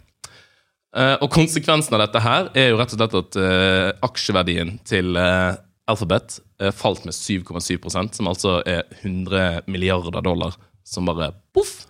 Eh, 0.94 1.16
og 1.24 1.30
konsekvensen 1.34 1.96
av 1.96 2.04
dette 2.04 2.20
her 2.22 2.50
er 2.54 2.68
jo 2.70 2.78
rett 2.78 2.92
og 2.94 3.00
slett 3.00 3.16
at 3.18 3.38
eh, 3.42 3.88
aksjeverdien 4.06 4.76
til 4.86 5.16
eh, 5.18 5.56
Alphabet 5.90 6.38
falt 6.72 7.02
med 7.04 7.12
7,7% 7.12 8.14
som 8.16 8.28
altså 8.30 8.54
er 8.64 8.86
100 9.02 9.66
milliarder 9.68 10.22
dollar, 10.24 10.54
som 10.86 11.04
bare 11.04 11.32
poff! 11.52 11.82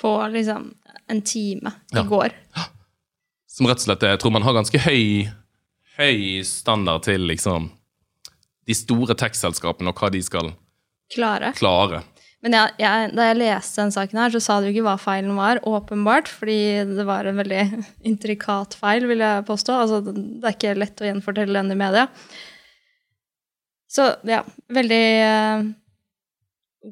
På 0.00 0.12
liksom 0.32 0.70
en 1.12 1.20
time 1.26 1.72
i 1.92 1.98
Ja. 1.98 2.04
går. 2.08 2.32
Som 3.50 3.66
rett 3.68 3.82
og 3.82 3.84
slett 3.84 4.06
jeg 4.06 4.20
tror 4.22 4.32
man 4.32 4.46
har 4.46 4.56
ganske 4.56 4.80
høy, 4.86 5.26
høy 5.98 6.40
standard 6.48 7.04
til 7.04 7.26
liksom 7.28 7.68
de 8.66 8.74
store 8.74 9.14
tech-selskapene 9.18 9.92
og 9.92 10.00
hva 10.00 10.10
de 10.14 10.22
skal 10.24 10.54
Klare. 11.12 11.52
klare. 11.58 12.00
Men 12.46 12.54
jeg, 12.54 12.74
jeg, 12.78 13.06
da 13.18 13.24
jeg 13.26 13.38
leste 13.40 13.80
den 13.82 13.90
saken 13.90 14.20
her, 14.22 14.30
så 14.30 14.40
sa 14.44 14.56
du 14.62 14.68
jo 14.68 14.74
ikke 14.76 14.84
hva 14.86 14.92
feilen 15.02 15.32
var, 15.34 15.58
åpenbart, 15.66 16.28
fordi 16.30 16.58
det 16.92 17.06
var 17.08 17.26
en 17.26 17.40
veldig 17.42 17.62
intrikat 18.10 18.76
feil, 18.78 19.08
vil 19.10 19.24
jeg 19.24 19.46
påstå. 19.48 19.78
Altså, 19.82 19.98
det 20.06 20.46
er 20.46 20.54
ikke 20.54 20.76
lett 20.78 21.02
å 21.02 21.08
gjenfortelle 21.08 21.58
den 21.58 21.74
i 21.74 21.78
media. 21.80 22.06
Så 23.90 24.06
ja, 24.30 24.44
veldig 24.78 25.02
uh, 25.26 25.66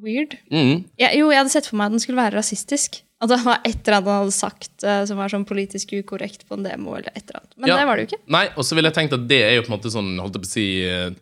weird. 0.02 0.34
Mm. 0.50 0.88
Ja, 0.98 1.12
jo, 1.14 1.30
jeg 1.30 1.44
hadde 1.44 1.54
sett 1.54 1.70
for 1.70 1.78
meg 1.78 1.92
at 1.92 1.96
den 1.98 2.02
skulle 2.02 2.18
være 2.18 2.40
rasistisk. 2.40 3.04
At 3.22 3.30
det 3.30 3.38
var 3.44 3.60
et 3.62 3.78
eller 3.86 4.00
annet 4.00 4.10
han 4.10 4.22
hadde 4.24 4.34
sagt 4.34 4.82
uh, 4.82 5.04
som 5.06 5.20
var 5.22 5.30
sånn 5.30 5.46
politisk 5.46 5.94
ukorrekt 6.00 6.48
på 6.48 6.58
en 6.58 6.66
demo, 6.66 6.96
eller 6.98 7.14
et 7.14 7.22
eller 7.28 7.44
annet. 7.44 7.54
Men 7.60 7.70
Ja. 7.70 7.78
det 7.78 7.86
var 7.86 7.94
det 7.94 8.08
jo 8.08 8.10
ikke. 8.10 8.24
Nei, 8.34 8.48
og 8.58 8.66
så 8.66 8.74
ville 8.74 8.90
jeg 8.90 8.98
tenkt 8.98 9.14
at 9.14 9.28
det 9.30 9.42
er 9.44 9.54
jo 9.60 9.68
på 9.68 9.70
en 9.70 9.76
måte 9.78 9.94
sånn, 9.94 10.10
holdt 10.18 10.40
jeg 10.40 10.46
på 10.48 10.50
å 10.50 10.54
si 10.56 10.66
eh, 10.88 11.14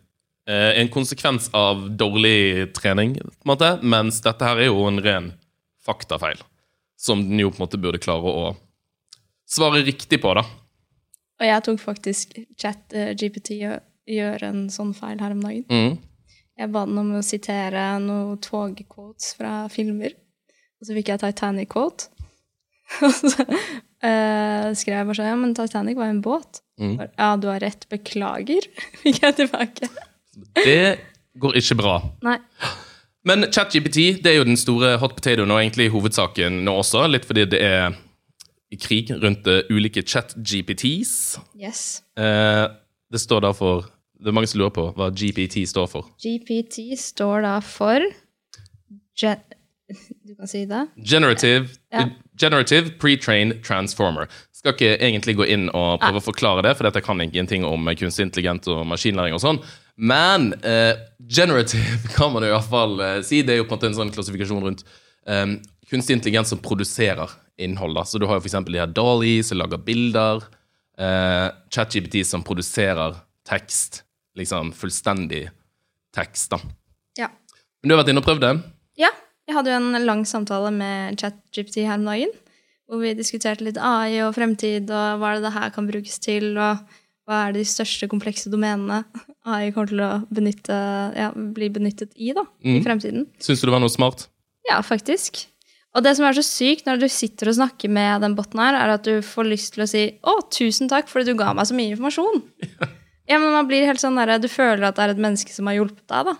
En 0.45 0.89
konsekvens 0.91 1.45
av 1.55 1.85
dårlig 1.95 2.73
trening, 2.75 3.13
på 3.15 3.45
en 3.45 3.51
måte, 3.53 3.69
mens 3.79 4.17
dette 4.25 4.43
her 4.43 4.59
er 4.59 4.67
jo 4.67 4.81
en 4.89 4.99
ren 4.99 5.29
faktafeil. 5.85 6.41
Som 6.99 7.21
den 7.29 7.39
jo 7.39 7.51
på 7.51 7.61
en 7.61 7.63
måte 7.63 7.79
burde 7.79 8.01
klare 8.03 8.27
å 8.27 8.49
svare 9.47 9.83
riktig 9.87 10.19
på, 10.23 10.33
da. 10.35 10.43
Og 11.41 11.47
jeg 11.47 11.65
tok 11.65 11.79
faktisk 11.81 12.37
chat 12.59 12.95
eh, 12.95 13.13
GPT 13.19 13.57
og 13.69 13.79
gjøre 14.09 14.49
en 14.51 14.65
sånn 14.71 14.93
feil 14.97 15.21
her 15.23 15.35
om 15.35 15.41
dagen. 15.43 15.65
Mm. 15.71 16.33
Jeg 16.59 16.71
ba 16.73 16.83
den 16.85 16.99
om 17.01 17.15
å 17.17 17.23
sitere 17.25 17.85
noen 18.03 18.37
togquotes 18.43 19.33
fra 19.39 19.63
filmer. 19.73 20.13
Og 20.79 20.87
så 20.87 20.97
fikk 20.97 21.13
jeg 21.13 21.23
Titanic-quote. 21.23 22.11
Og 23.07 23.13
så 23.15 23.31
uh, 23.41 24.67
skrev 24.75 24.97
jeg 24.99 25.07
bare 25.07 25.15
sånn 25.17 25.29
Ja, 25.31 25.37
men 25.39 25.55
Titanic 25.57 25.97
var 25.97 26.11
jo 26.11 26.15
en 26.17 26.25
båt. 26.25 26.59
Mm. 26.77 26.97
Ja, 27.01 27.29
du 27.39 27.47
har 27.49 27.63
rett. 27.63 27.87
Beklager. 27.89 28.67
Fikk 29.01 29.23
jeg 29.23 29.37
tilbake. 29.39 29.89
Det 30.57 30.99
går 31.39 31.57
ikke 31.59 31.77
bra. 31.79 31.97
Nei. 32.25 32.37
Men 33.25 33.45
ChatGPT 33.51 34.21
det 34.23 34.33
er 34.33 34.39
jo 34.41 34.47
den 34.47 34.57
store 34.59 34.97
hot 34.99 35.15
potatoen 35.15 35.51
og 35.53 35.61
egentlig 35.61 35.89
hovedsaken 35.93 36.61
nå 36.65 36.73
også. 36.81 37.05
Litt 37.11 37.25
fordi 37.29 37.45
det 37.53 37.61
er 37.63 37.95
krig 38.81 39.11
rundt 39.21 39.47
eh, 39.47 39.61
ulike 39.71 40.01
chat-GPTs. 40.03 41.13
Yes. 41.61 42.01
Eh, 42.17 42.65
det 43.13 43.21
står 43.21 43.45
da 43.45 43.51
for 43.55 43.85
Det 44.23 44.31
er 44.31 44.35
mange 44.37 44.47
som 44.47 44.59
lurer 44.61 44.71
på 44.71 44.85
hva 44.95 45.09
GPT 45.11 45.65
står 45.67 45.87
for. 45.91 46.07
GPT 46.23 46.95
står 46.97 47.43
da 47.43 47.57
for 47.59 48.05
gen 49.19 49.41
Du 50.23 50.31
kan 50.39 50.47
si 50.47 50.63
det? 50.65 50.87
Generative, 51.05 51.67
Ja. 51.91 52.05
generative 52.39 52.93
Pre-trained 52.97 53.61
Transformer. 53.63 54.25
Skal 54.55 54.73
ikke 54.73 54.95
egentlig 54.97 55.35
gå 55.37 55.45
inn 55.45 55.67
og 55.69 55.99
prøve 56.01 56.17
å 56.21 56.23
forklare 56.23 56.63
det, 56.63 56.71
for 56.77 56.87
dette 56.87 57.03
kan 57.03 57.19
ikke 57.21 57.39
en 57.43 57.47
ting 57.51 57.65
om 57.67 57.85
kunstig 57.99 58.25
intelligent 58.25 58.67
og 58.71 58.87
maskinlæring 58.87 59.35
og 59.35 59.43
sånn. 59.43 59.59
Men 59.95 60.53
eh, 60.53 60.95
generative 61.29 62.07
kan 62.15 62.33
man 62.33 62.45
i 62.45 62.51
hvert 62.51 62.69
fall 62.69 62.99
eh, 62.99 63.21
si. 63.25 63.43
Det 63.45 63.55
er 63.55 63.61
jo 63.61 63.67
på 63.67 63.75
en 63.75 63.79
måte 63.79 63.91
en 63.91 63.99
sånn 64.01 64.13
klassifikasjon 64.13 64.65
rundt 64.65 64.83
um, 65.29 65.57
kunstig 65.89 66.17
intelligens 66.17 66.53
som 66.53 66.61
produserer 66.63 67.31
innhold. 67.61 67.95
Da. 67.95 68.05
Så 68.05 68.19
du 68.19 68.25
har 68.25 68.39
jo 68.39 68.47
eksempel 68.47 68.75
de 68.75 68.81
her 68.81 68.93
Dali 68.93 69.37
som 69.45 69.59
lager 69.61 69.81
bilder. 69.85 70.43
Eh, 70.97 71.47
ChatGPT 71.73 72.23
som 72.25 72.45
produserer 72.45 73.17
tekst. 73.47 74.03
Liksom 74.37 74.71
fullstendig 74.73 75.47
tekst, 76.15 76.53
da. 76.53 76.59
Ja. 77.19 77.29
Men 77.81 77.89
du 77.89 77.95
har 77.95 78.01
vært 78.01 78.13
inne 78.13 78.23
og 78.23 78.27
prøvd 78.27 78.45
det? 78.45 78.55
Ja. 79.01 79.11
Jeg 79.43 79.57
hadde 79.57 79.73
jo 79.73 79.79
en 79.81 80.05
lang 80.07 80.21
samtale 80.23 80.69
med 80.71 81.19
ChatGPT 81.19 81.83
her 81.83 81.99
om 81.99 82.07
dagen. 82.07 82.33
Hvor 82.87 83.01
vi 83.01 83.13
diskuterte 83.17 83.65
litt 83.65 83.79
AI 83.79 84.21
og 84.25 84.33
fremtid, 84.37 84.91
og 84.91 85.19
hva 85.19 85.33
det 85.35 85.43
det 85.45 85.53
her 85.55 85.73
kan 85.75 85.87
brukes 85.89 86.19
til, 86.23 86.53
og 86.55 86.81
hva 87.27 87.47
er 87.47 87.53
de 87.55 87.63
største 87.63 88.07
komplekse 88.11 88.51
domenene 88.51 89.03
AI 89.47 89.71
kommer 89.71 89.87
til 89.91 90.01
å 90.03 90.11
benytte, 90.33 90.75
ja, 91.15 91.29
bli 91.31 91.69
benyttet 91.71 92.11
i 92.15 92.33
da, 92.35 92.43
i 92.63 92.79
Mhm. 92.79 92.83
fremtiden. 92.83 93.25
Syns 93.39 93.61
du 93.61 93.67
det 93.67 93.71
var 93.75 93.79
noe 93.79 93.89
smart? 93.93 94.27
Ja, 94.69 94.81
faktisk. 94.81 95.45
Og 95.95 96.03
det 96.03 96.15
som 96.17 96.25
er 96.25 96.33
så 96.33 96.41
sykt 96.43 96.85
når 96.87 96.99
du 96.99 97.07
sitter 97.07 97.47
og 97.47 97.55
snakker 97.55 97.89
med 97.89 98.21
den 98.21 98.35
botten 98.35 98.59
her, 98.59 98.73
er 98.75 98.93
at 98.95 99.03
du 99.03 99.21
får 99.21 99.45
lyst 99.45 99.73
til 99.75 99.83
å 99.83 99.87
si 99.87 100.19
'Å, 100.23 100.49
tusen 100.49 100.89
takk 100.89 101.07
fordi 101.07 101.25
du 101.25 101.35
ga 101.35 101.53
meg 101.53 101.65
så 101.65 101.73
mye 101.75 101.95
informasjon'. 101.95 102.43
Ja, 103.29 103.37
men 103.39 103.53
man 103.53 103.67
blir 103.67 103.85
helt 103.85 104.01
sånn 104.01 104.17
der, 104.17 104.37
Du 104.37 104.49
føler 104.49 104.83
at 104.83 104.95
det 104.95 105.03
er 105.03 105.09
et 105.11 105.17
menneske 105.17 105.49
som 105.53 105.65
har 105.67 105.75
hjulpet 105.75 106.05
deg, 106.07 106.25
da. 106.25 106.35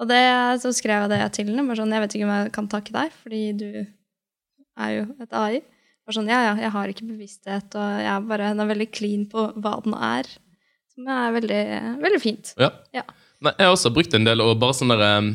Og 0.00 0.08
det, 0.08 0.60
så 0.62 0.72
skrev 0.72 1.04
jeg 1.04 1.10
det 1.10 1.32
til 1.32 1.46
henne. 1.52 1.66
Bare 1.66 1.76
sånn, 1.76 1.92
'Jeg 1.92 2.00
vet 2.00 2.14
ikke 2.14 2.24
om 2.24 2.44
jeg 2.44 2.52
kan 2.52 2.68
takke 2.68 2.92
deg, 2.92 3.12
fordi 3.22 3.52
du 3.58 3.86
er 4.78 4.90
jo 4.96 5.14
et 5.20 5.30
AI'. 5.32 5.62
Bare 6.06 6.14
sånn, 6.20 6.28
ja, 6.30 6.38
ja, 6.46 6.54
jeg 6.62 6.70
har 6.70 6.90
ikke 6.92 7.06
bevissthet, 7.08 7.74
og 7.74 7.94
jeg 7.98 8.10
er 8.12 8.26
bare, 8.30 8.50
den 8.54 8.62
er 8.62 8.68
veldig 8.70 8.86
clean 8.94 9.24
på 9.30 9.48
hva 9.58 9.72
den 9.84 9.96
er. 9.98 10.28
Som 10.94 11.08
er 11.10 11.32
veldig, 11.34 11.62
veldig 12.04 12.20
fint. 12.22 12.52
Ja. 12.62 12.70
Ja. 12.94 13.02
Nei, 13.44 13.52
jeg 13.58 13.66
har 13.68 13.74
også 13.74 13.90
brukt 13.92 14.14
en 14.16 14.24
del, 14.24 14.40
og 14.40 14.54
bare 14.62 14.76
sånn 14.78 14.94
der 14.94 15.02
eh, 15.04 15.26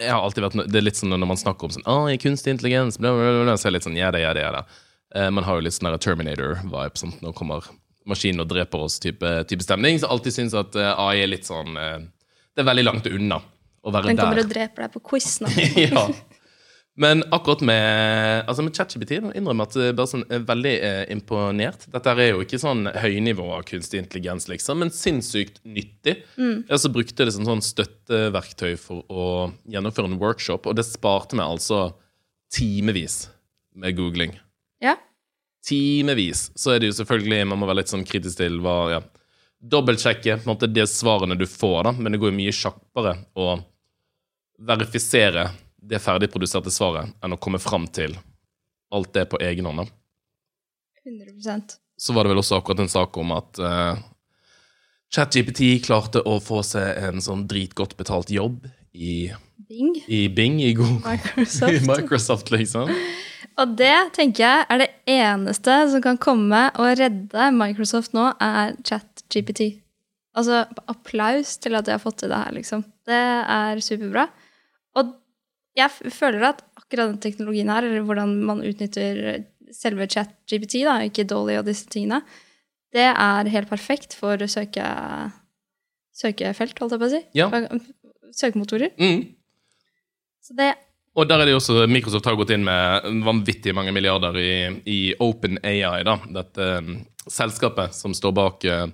Jeg 0.00 0.10
har 0.10 0.24
alltid 0.24 0.42
vært 0.42 0.56
Det 0.72 0.80
er 0.80 0.82
litt 0.88 0.98
sånn 0.98 1.12
når 1.14 1.28
man 1.30 1.38
snakker 1.38 1.68
om 1.68 1.74
sånn 1.76 1.86
er 2.10 2.16
kunstig 2.18 2.56
intelligens, 2.56 2.98
bla, 2.98 3.12
bla, 3.14 3.36
bla, 3.44 3.54
så 3.60 3.68
er 3.68 3.76
litt 3.76 3.86
sånn 3.86 3.94
Ja, 4.00 4.08
det, 4.10 4.24
ja, 4.24 4.32
det, 4.34 4.42
ja, 4.42 4.50
det. 4.56 4.64
Eh, 5.14 5.28
Man 5.30 5.46
har 5.46 5.60
jo 5.60 5.66
litt 5.68 5.76
sånn 5.76 5.92
Terminator-vibe, 6.02 6.98
sånn, 6.98 7.14
nå 7.22 7.30
kommer 7.38 7.68
maskinen 8.08 8.42
og 8.42 8.48
dreper 8.50 8.82
oss-type 8.88 9.30
type 9.52 9.62
stemning. 9.62 10.00
Så 10.00 10.08
alltid 10.10 10.34
syns 10.34 10.56
at 10.58 10.74
eh, 10.80 10.90
AI 10.96 11.22
er 11.22 11.30
litt 11.30 11.46
sånn 11.46 11.76
eh, 11.78 12.00
Det 12.56 12.64
er 12.64 12.68
veldig 12.72 12.86
langt 12.88 13.06
unna 13.12 13.38
å 13.38 13.92
være 13.94 14.08
der. 14.08 14.16
Den 14.16 14.20
kommer 14.24 14.40
der. 14.40 14.48
og 14.48 14.52
dreper 14.56 14.86
deg 14.88 14.94
på 14.96 15.04
quiz 15.12 15.38
nå. 15.44 15.52
ja. 15.84 16.06
Men 16.98 17.22
akkurat 17.30 17.60
med, 17.62 18.44
altså 18.50 18.64
med 18.66 18.74
ChatGPT 18.74 19.20
innrømmer 19.20 19.68
at 19.68 19.76
jeg 19.78 19.94
bare 19.94 20.10
sånn, 20.10 20.24
er 20.34 20.42
veldig 20.48 20.72
eh, 20.82 21.02
imponert. 21.14 21.84
Dette 21.92 22.10
er 22.10 22.32
jo 22.32 22.40
ikke 22.42 22.58
sånn 22.58 22.88
høynivå 22.90 23.44
av 23.54 23.62
kunstig 23.68 24.00
intelligens, 24.02 24.48
liksom, 24.50 24.80
men 24.82 24.90
sinnssykt 24.90 25.60
nyttig. 25.62 26.16
Jeg 26.34 26.74
også 26.74 26.90
brukte 26.90 27.28
det 27.28 27.36
som 27.36 27.46
sånn 27.46 27.62
støtteverktøy 27.62 28.74
for 28.82 29.06
å 29.06 29.26
gjennomføre 29.70 30.10
en 30.10 30.18
workshop, 30.18 30.66
og 30.66 30.74
det 30.74 30.88
sparte 30.88 31.38
meg 31.38 31.46
altså 31.46 31.92
timevis 32.50 33.28
med 33.78 33.94
googling. 33.94 34.34
Ja. 34.82 34.96
Timevis. 35.68 36.48
Så 36.58 36.74
er 36.74 36.82
det 36.82 36.90
jo 36.90 36.98
selvfølgelig 36.98 37.46
Man 37.50 37.58
må 37.60 37.66
være 37.68 37.82
litt 37.82 37.90
sånn 37.90 38.06
kritisk 38.06 38.38
til 38.40 38.60
hva 38.64 38.76
ja, 38.96 39.00
Dobbeltsjekke 39.58 40.38
de 40.70 40.84
svarene 40.86 41.38
du 41.38 41.46
får, 41.50 41.80
da, 41.86 41.94
men 41.94 42.14
det 42.14 42.22
går 42.22 42.30
jo 42.30 42.38
mye 42.42 42.54
kjappere 42.54 43.16
å 43.38 43.56
verifisere 44.58 45.48
det 45.88 46.00
ferdigproduserte 46.02 46.72
svaret 46.72 47.14
enn 47.24 47.34
å 47.34 47.40
komme 47.40 47.60
fram 47.62 47.86
til 47.88 48.16
alt 48.94 49.12
det 49.16 49.26
på 49.32 49.40
egen 49.44 49.68
hånd. 49.68 49.88
100% 51.04 51.76
Så 51.98 52.14
var 52.14 52.24
det 52.24 52.32
vel 52.34 52.42
også 52.42 52.58
akkurat 52.58 52.84
en 52.84 52.92
sak 52.92 53.16
om 53.20 53.32
at 53.36 53.60
uh, 53.62 54.00
ChatGPT 55.14 55.78
klarte 55.84 56.22
å 56.24 56.36
få 56.42 56.62
seg 56.66 57.00
en 57.08 57.22
sånn 57.24 57.46
dritgodt 57.48 57.96
betalt 57.98 58.30
jobb 58.32 58.66
i, 58.92 59.30
Bing. 59.68 59.96
i 60.06 60.26
Bing, 60.28 60.60
i, 60.62 60.74
Google, 60.76 61.00
i 61.04 61.16
Microsoft. 61.16 61.88
Microsoft, 61.88 62.52
liksom. 62.54 62.92
Og 63.58 63.74
det 63.78 63.96
tenker 64.14 64.44
jeg 64.44 64.66
er 64.70 64.82
det 64.84 64.88
eneste 65.10 65.76
som 65.92 66.02
kan 66.04 66.18
komme 66.20 66.68
og 66.78 66.92
redde 67.00 67.50
Microsoft 67.56 68.14
nå, 68.14 68.30
er 68.38 68.76
ChatGPT. 68.86 69.72
Altså 70.38 70.62
applaus 70.86 71.56
til 71.58 71.74
at 71.74 71.88
de 71.88 71.96
har 71.96 72.02
fått 72.02 72.20
til 72.22 72.30
det 72.30 72.38
her, 72.38 72.54
liksom. 72.54 72.84
Det 73.08 73.24
er 73.56 73.80
superbra. 73.82 74.28
Og 74.98 75.16
jeg 75.78 76.12
føler 76.14 76.50
at 76.50 76.62
akkurat 76.78 77.12
den 77.12 77.22
teknologien 77.22 77.70
her, 77.70 77.86
eller 77.86 78.04
hvordan 78.06 78.34
man 78.48 78.62
utnytter 78.66 79.44
selve 79.74 80.08
ChatGPT, 80.10 80.82
da, 80.86 80.98
ikke 81.06 81.26
Dolly 81.28 81.58
og 81.60 81.66
disse 81.68 81.88
tingene, 81.92 82.22
det 82.94 83.04
er 83.10 83.50
helt 83.52 83.68
perfekt 83.68 84.16
for 84.16 84.40
søke, 84.48 84.84
søkefelt, 86.16 86.78
holdt 86.80 86.94
jeg 86.96 87.02
på 87.02 87.08
å 87.08 87.12
si. 87.12 87.22
Ja. 87.36 87.48
Søkemotorer. 88.38 88.94
Mm. 89.00 89.26
Så 90.44 90.56
det 90.56 90.72
Og 91.18 91.26
der 91.28 91.40
er 91.40 91.48
det 91.48 91.52
jo 91.56 91.58
også 91.60 91.84
Microsoft 91.90 92.28
har 92.28 92.36
gått 92.38 92.52
inn 92.54 92.64
med 92.64 93.08
vanvittig 93.26 93.74
mange 93.74 93.92
milliarder 93.92 94.36
i, 94.38 94.52
i 94.86 94.98
OpenAI. 95.18 96.04
Dette 96.32 96.68
um, 96.78 96.94
selskapet 97.28 97.96
som 97.96 98.14
står 98.16 98.34
bak 98.36 98.66
uh, 98.70 98.86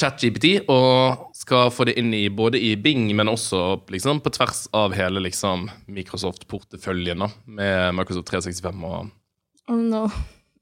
ChatGPT, 0.00 0.64
og 0.72 1.30
skal 1.38 1.70
få 1.70 1.86
det 1.86 1.94
inn 2.00 2.10
i 2.16 2.26
både 2.32 2.58
i 2.58 2.72
Bing, 2.80 3.06
men 3.14 3.30
også 3.30 3.60
liksom 3.94 4.22
på 4.24 4.32
tvers 4.34 4.64
av 4.74 4.94
hele 4.96 5.22
liksom 5.22 5.68
Microsoft-porteføljen, 5.86 7.22
med 7.46 7.94
Microsoft 7.98 8.32
365 8.32 8.88
og 8.88 9.12
Oh 9.72 9.80
no. 9.80 10.08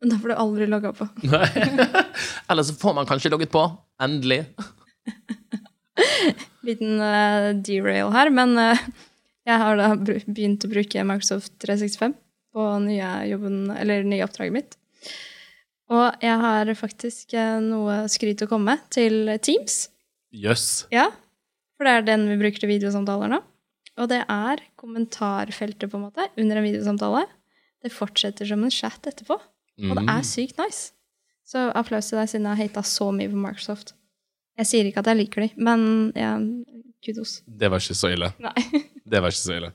Da 0.03 0.19
får 0.19 0.33
du 0.33 0.35
aldri 0.39 0.67
logga 0.67 0.93
på. 0.95 1.07
Nei. 1.27 1.47
Eller 2.51 2.67
så 2.67 2.75
får 2.79 2.95
man 2.95 3.07
kanskje 3.07 3.31
logget 3.33 3.51
på. 3.55 3.65
Endelig. 4.03 4.45
liten 6.67 6.99
uh, 7.03 7.51
derail 7.67 8.13
her, 8.15 8.31
men 8.35 8.55
uh, 8.59 8.83
jeg 9.47 9.59
har 9.63 9.79
da 9.79 9.93
begynt 9.99 10.67
å 10.67 10.71
bruke 10.71 11.07
Microsoft 11.07 11.55
365 11.63 12.15
på 12.53 12.67
nye, 12.85 13.11
jobben, 13.31 13.65
eller 13.75 14.07
nye 14.07 14.27
oppdraget 14.27 14.55
mitt. 14.55 14.77
Og 15.93 16.25
jeg 16.25 16.39
har 16.41 16.71
faktisk 16.79 17.35
eh, 17.37 17.59
noe 17.65 18.03
skryt 18.13 18.45
å 18.45 18.49
komme 18.51 18.75
med 18.75 18.87
til 18.95 19.35
Teams. 19.45 19.87
Jøss. 20.33 20.87
Ja, 20.95 21.11
for 21.77 21.89
det 21.89 21.95
er 21.99 22.07
den 22.07 22.29
vi 22.31 22.39
bruker 22.41 22.63
til 22.63 22.73
videosamtaler 22.73 23.33
nå. 23.35 23.43
Og 24.01 24.09
det 24.09 24.23
er 24.25 24.63
kommentarfeltet 24.81 25.91
på 25.93 25.99
en 25.99 26.07
måte 26.07 26.29
under 26.41 26.59
en 26.59 26.65
videosamtale. 26.65 27.27
Det 27.83 27.93
fortsetter 27.93 28.49
som 28.49 28.63
en 28.65 28.73
chat 28.73 29.09
etterpå. 29.11 29.37
Og 29.83 29.99
det 29.99 30.05
er 30.09 30.23
sykt 30.27 30.61
nice. 30.61 30.93
Så 31.49 31.67
applaus 31.77 32.09
til 32.09 32.21
deg 32.21 32.31
siden 32.31 32.47
jeg 32.49 32.57
har 32.57 32.69
hata 32.69 32.85
så 32.87 33.11
mye 33.13 33.29
på 33.29 33.41
Microsoft. 33.41 33.93
Jeg 34.61 34.69
sier 34.69 34.89
ikke 34.89 35.03
at 35.03 35.11
jeg 35.11 35.19
liker 35.19 35.45
dem, 35.45 35.65
men 35.65 35.85
ja, 36.17 36.37
kudos. 37.05 37.41
Det 37.47 37.71
var 37.73 37.83
ikke 37.83 37.99
så 37.99 38.13
ille. 38.15 38.31
Nei. 38.43 38.55
Det 39.13 39.21
var 39.21 39.35
ikke 39.35 39.43
så 39.43 39.57
ille. 39.59 39.73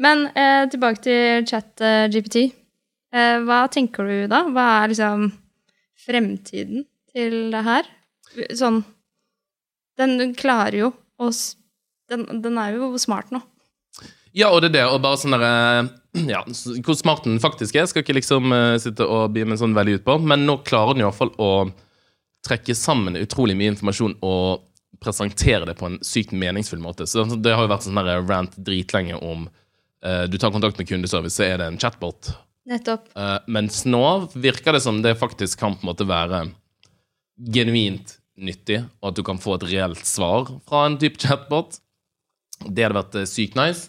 Men 0.00 0.28
eh, 0.32 0.64
tilbake 0.72 1.02
til 1.04 1.48
chat 1.50 1.82
eh, 1.84 2.06
GPT. 2.12 2.44
Eh, 2.46 2.54
hva 3.10 3.62
tenker 3.72 4.04
du 4.04 4.26
da? 4.28 4.42
Hva 4.52 4.64
er 4.82 4.92
liksom 4.92 5.30
fremtiden 6.04 6.84
til 7.12 7.48
det 7.54 7.62
her? 7.64 7.88
Sånn 8.56 8.82
Den 9.96 10.34
klarer 10.36 10.76
jo 10.76 10.90
å 11.18 11.30
den, 12.08 12.24
den 12.42 12.58
er 12.60 12.76
jo 12.76 12.90
smart 13.00 13.32
nå. 13.34 13.40
Ja, 14.36 14.50
og 14.52 14.62
det 14.62 14.70
er 14.70 14.76
det, 14.78 14.84
og 14.88 15.02
bare 15.04 15.18
sånn 15.20 15.34
derre 15.36 15.52
Ja, 16.28 16.42
hvor 16.84 16.96
smart 16.98 17.26
den 17.26 17.40
faktisk 17.42 17.76
er, 17.76 17.88
skal 17.88 18.04
ikke 18.04 18.16
liksom 18.16 18.52
uh, 18.54 18.78
sitte 18.80 19.06
og 19.06 19.34
bli 19.34 19.44
med 19.48 19.60
sånn 19.60 19.76
veldig 19.76 19.98
ut 19.98 20.06
på, 20.06 20.16
men 20.24 20.46
nå 20.48 20.60
klarer 20.66 20.96
den 20.96 21.04
iallfall 21.04 21.34
å 21.36 21.68
trekke 22.46 22.76
sammen 22.78 23.18
utrolig 23.18 23.56
mye 23.58 23.74
informasjon 23.74 24.16
og 24.24 24.64
presentere 25.02 25.66
det 25.68 25.76
på 25.78 25.86
en 25.86 25.98
sykt 26.06 26.32
meningsfull 26.34 26.80
måte. 26.82 27.06
Så 27.06 27.26
Det 27.36 27.52
har 27.54 27.66
jo 27.66 27.70
vært 27.70 27.86
sånn 27.86 28.00
rant 28.26 28.56
dritlenge 28.56 29.18
om 29.20 29.46
uh, 29.46 30.24
Du 30.30 30.38
tar 30.38 30.54
kontakt 30.54 30.80
med 30.80 30.88
kundeservice, 30.88 31.36
så 31.36 31.46
er 31.46 31.60
det 31.60 31.68
en 31.68 31.80
chatbot. 31.80 32.32
Nettopp. 32.68 33.08
Uh, 33.16 33.38
mens 33.48 33.82
nå 33.88 34.02
virker 34.36 34.76
det 34.76 34.82
som 34.84 35.00
det 35.04 35.16
faktisk 35.20 35.60
kan 35.62 35.76
på 35.76 35.86
en 35.86 35.90
måte 35.90 36.06
være 36.08 36.42
genuint 37.54 38.18
nyttig, 38.38 38.82
og 39.00 39.10
at 39.10 39.18
du 39.18 39.24
kan 39.26 39.40
få 39.40 39.56
et 39.56 39.66
reelt 39.72 40.04
svar 40.06 40.50
fra 40.68 40.84
en 40.86 40.98
type 41.00 41.18
chatbot. 41.22 41.80
Det 42.66 42.84
hadde 42.84 42.98
vært 42.98 43.16
eh, 43.18 43.26
sykt 43.30 43.56
nice. 43.58 43.88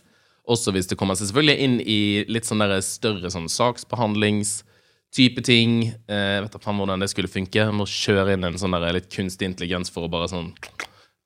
Også 0.50 0.74
hvis 0.74 0.90
det 0.90 0.98
kommer 0.98 1.18
seg 1.18 1.30
selvfølgelig 1.30 1.66
inn 1.66 1.78
i 1.82 2.00
litt 2.30 2.48
sånn 2.50 2.62
der 2.64 2.80
større 2.86 3.30
sånn 3.34 3.50
saksbehandlingstype 3.50 5.44
ting. 5.46 5.92
Eh, 6.10 6.26
Jeg 6.38 6.46
vet 6.46 6.56
da 6.56 6.62
faen 6.64 6.82
hvordan 6.82 7.02
det 7.04 7.12
skulle 7.12 7.30
funke. 7.30 7.62
Jeg 7.62 7.78
må 7.78 7.86
kjøre 7.90 8.34
inn 8.38 8.48
en 8.50 8.58
sånn 8.62 8.78
der 8.78 8.94
litt 8.98 9.10
kunstig 9.14 9.50
intelligens 9.50 9.94
for 9.94 10.06
å 10.06 10.12
bare 10.12 10.30
sånn 10.32 10.52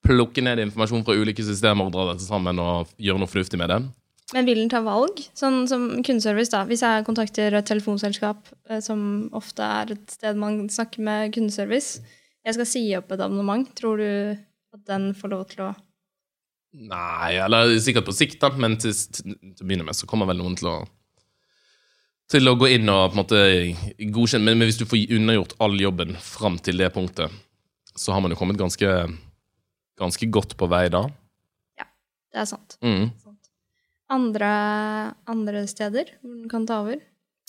plukke 0.03 0.43
ned 0.43 0.59
informasjon 0.59 1.05
fra 1.07 1.15
ulike 1.15 1.43
systemer 1.47 1.87
og 1.87 1.95
dra 1.95 2.09
dette 2.11 2.25
sammen 2.27 2.59
og 2.59 2.91
gjøre 2.99 3.23
noe 3.23 3.31
fornuftig 3.31 3.59
med 3.61 3.71
det. 3.71 3.79
Men 4.31 4.47
vil 4.47 4.61
den 4.61 4.71
ta 4.71 4.79
valg? 4.85 5.19
Sånn 5.37 5.65
som 5.69 5.89
kundeservice, 6.05 6.53
da. 6.53 6.63
Hvis 6.69 6.81
jeg 6.85 7.05
kontakter 7.05 7.53
et 7.57 7.67
telefonselskap, 7.67 8.47
eh, 8.69 8.79
som 8.81 9.29
ofte 9.35 9.65
er 9.65 9.93
et 9.97 10.15
sted 10.15 10.39
man 10.39 10.63
snakker 10.71 11.03
med 11.03 11.33
kundeservice, 11.35 11.99
jeg 12.43 12.57
skal 12.57 12.67
si 12.67 12.83
opp 12.97 13.11
et 13.11 13.21
abonnement, 13.21 13.67
tror 13.77 13.99
du 13.99 14.07
at 14.73 14.85
den 14.89 15.11
får 15.17 15.35
lov 15.35 15.49
til 15.51 15.67
å 15.69 15.73
Nei, 16.73 17.35
eller 17.37 17.75
sikkert 17.77 18.07
på 18.07 18.15
sikt, 18.17 18.39
da, 18.41 18.49
men 18.57 18.79
til, 18.81 18.95
til, 19.13 19.35
til 19.37 19.61
å 19.61 19.67
begynne 19.69 19.85
med 19.85 19.93
så 19.93 20.07
kommer 20.09 20.25
vel 20.25 20.39
noen 20.39 20.55
til 20.57 20.71
å 20.71 20.77
til 22.33 22.49
å 22.49 22.55
gå 22.57 22.69
inn 22.73 22.89
og 22.89 23.11
på 23.11 23.13
en 23.13 23.19
måte 23.19 23.41
godkjenne 24.15 24.47
men, 24.47 24.57
men 24.57 24.69
hvis 24.69 24.79
du 24.79 24.87
får 24.89 25.11
unnagjort 25.13 25.53
all 25.61 25.75
jobben 25.77 26.15
fram 26.17 26.57
til 26.63 26.81
det 26.81 26.89
punktet, 26.95 27.29
så 27.93 28.15
har 28.15 28.23
man 28.23 28.33
jo 28.33 28.39
kommet 28.39 28.57
ganske, 28.57 28.89
ganske 30.01 30.29
godt 30.33 30.55
på 30.57 30.69
vei 30.71 30.87
da. 30.93 31.03
Ja, 31.77 31.85
Det 32.33 32.41
er 32.41 32.49
sant. 32.49 32.77
Mm. 32.81 33.11
Andre, 34.13 34.51
andre 35.29 35.65
steder 35.69 36.13
hvor 36.21 36.35
den 36.35 36.51
kan 36.51 36.67
ta 36.69 36.83
over? 36.83 37.01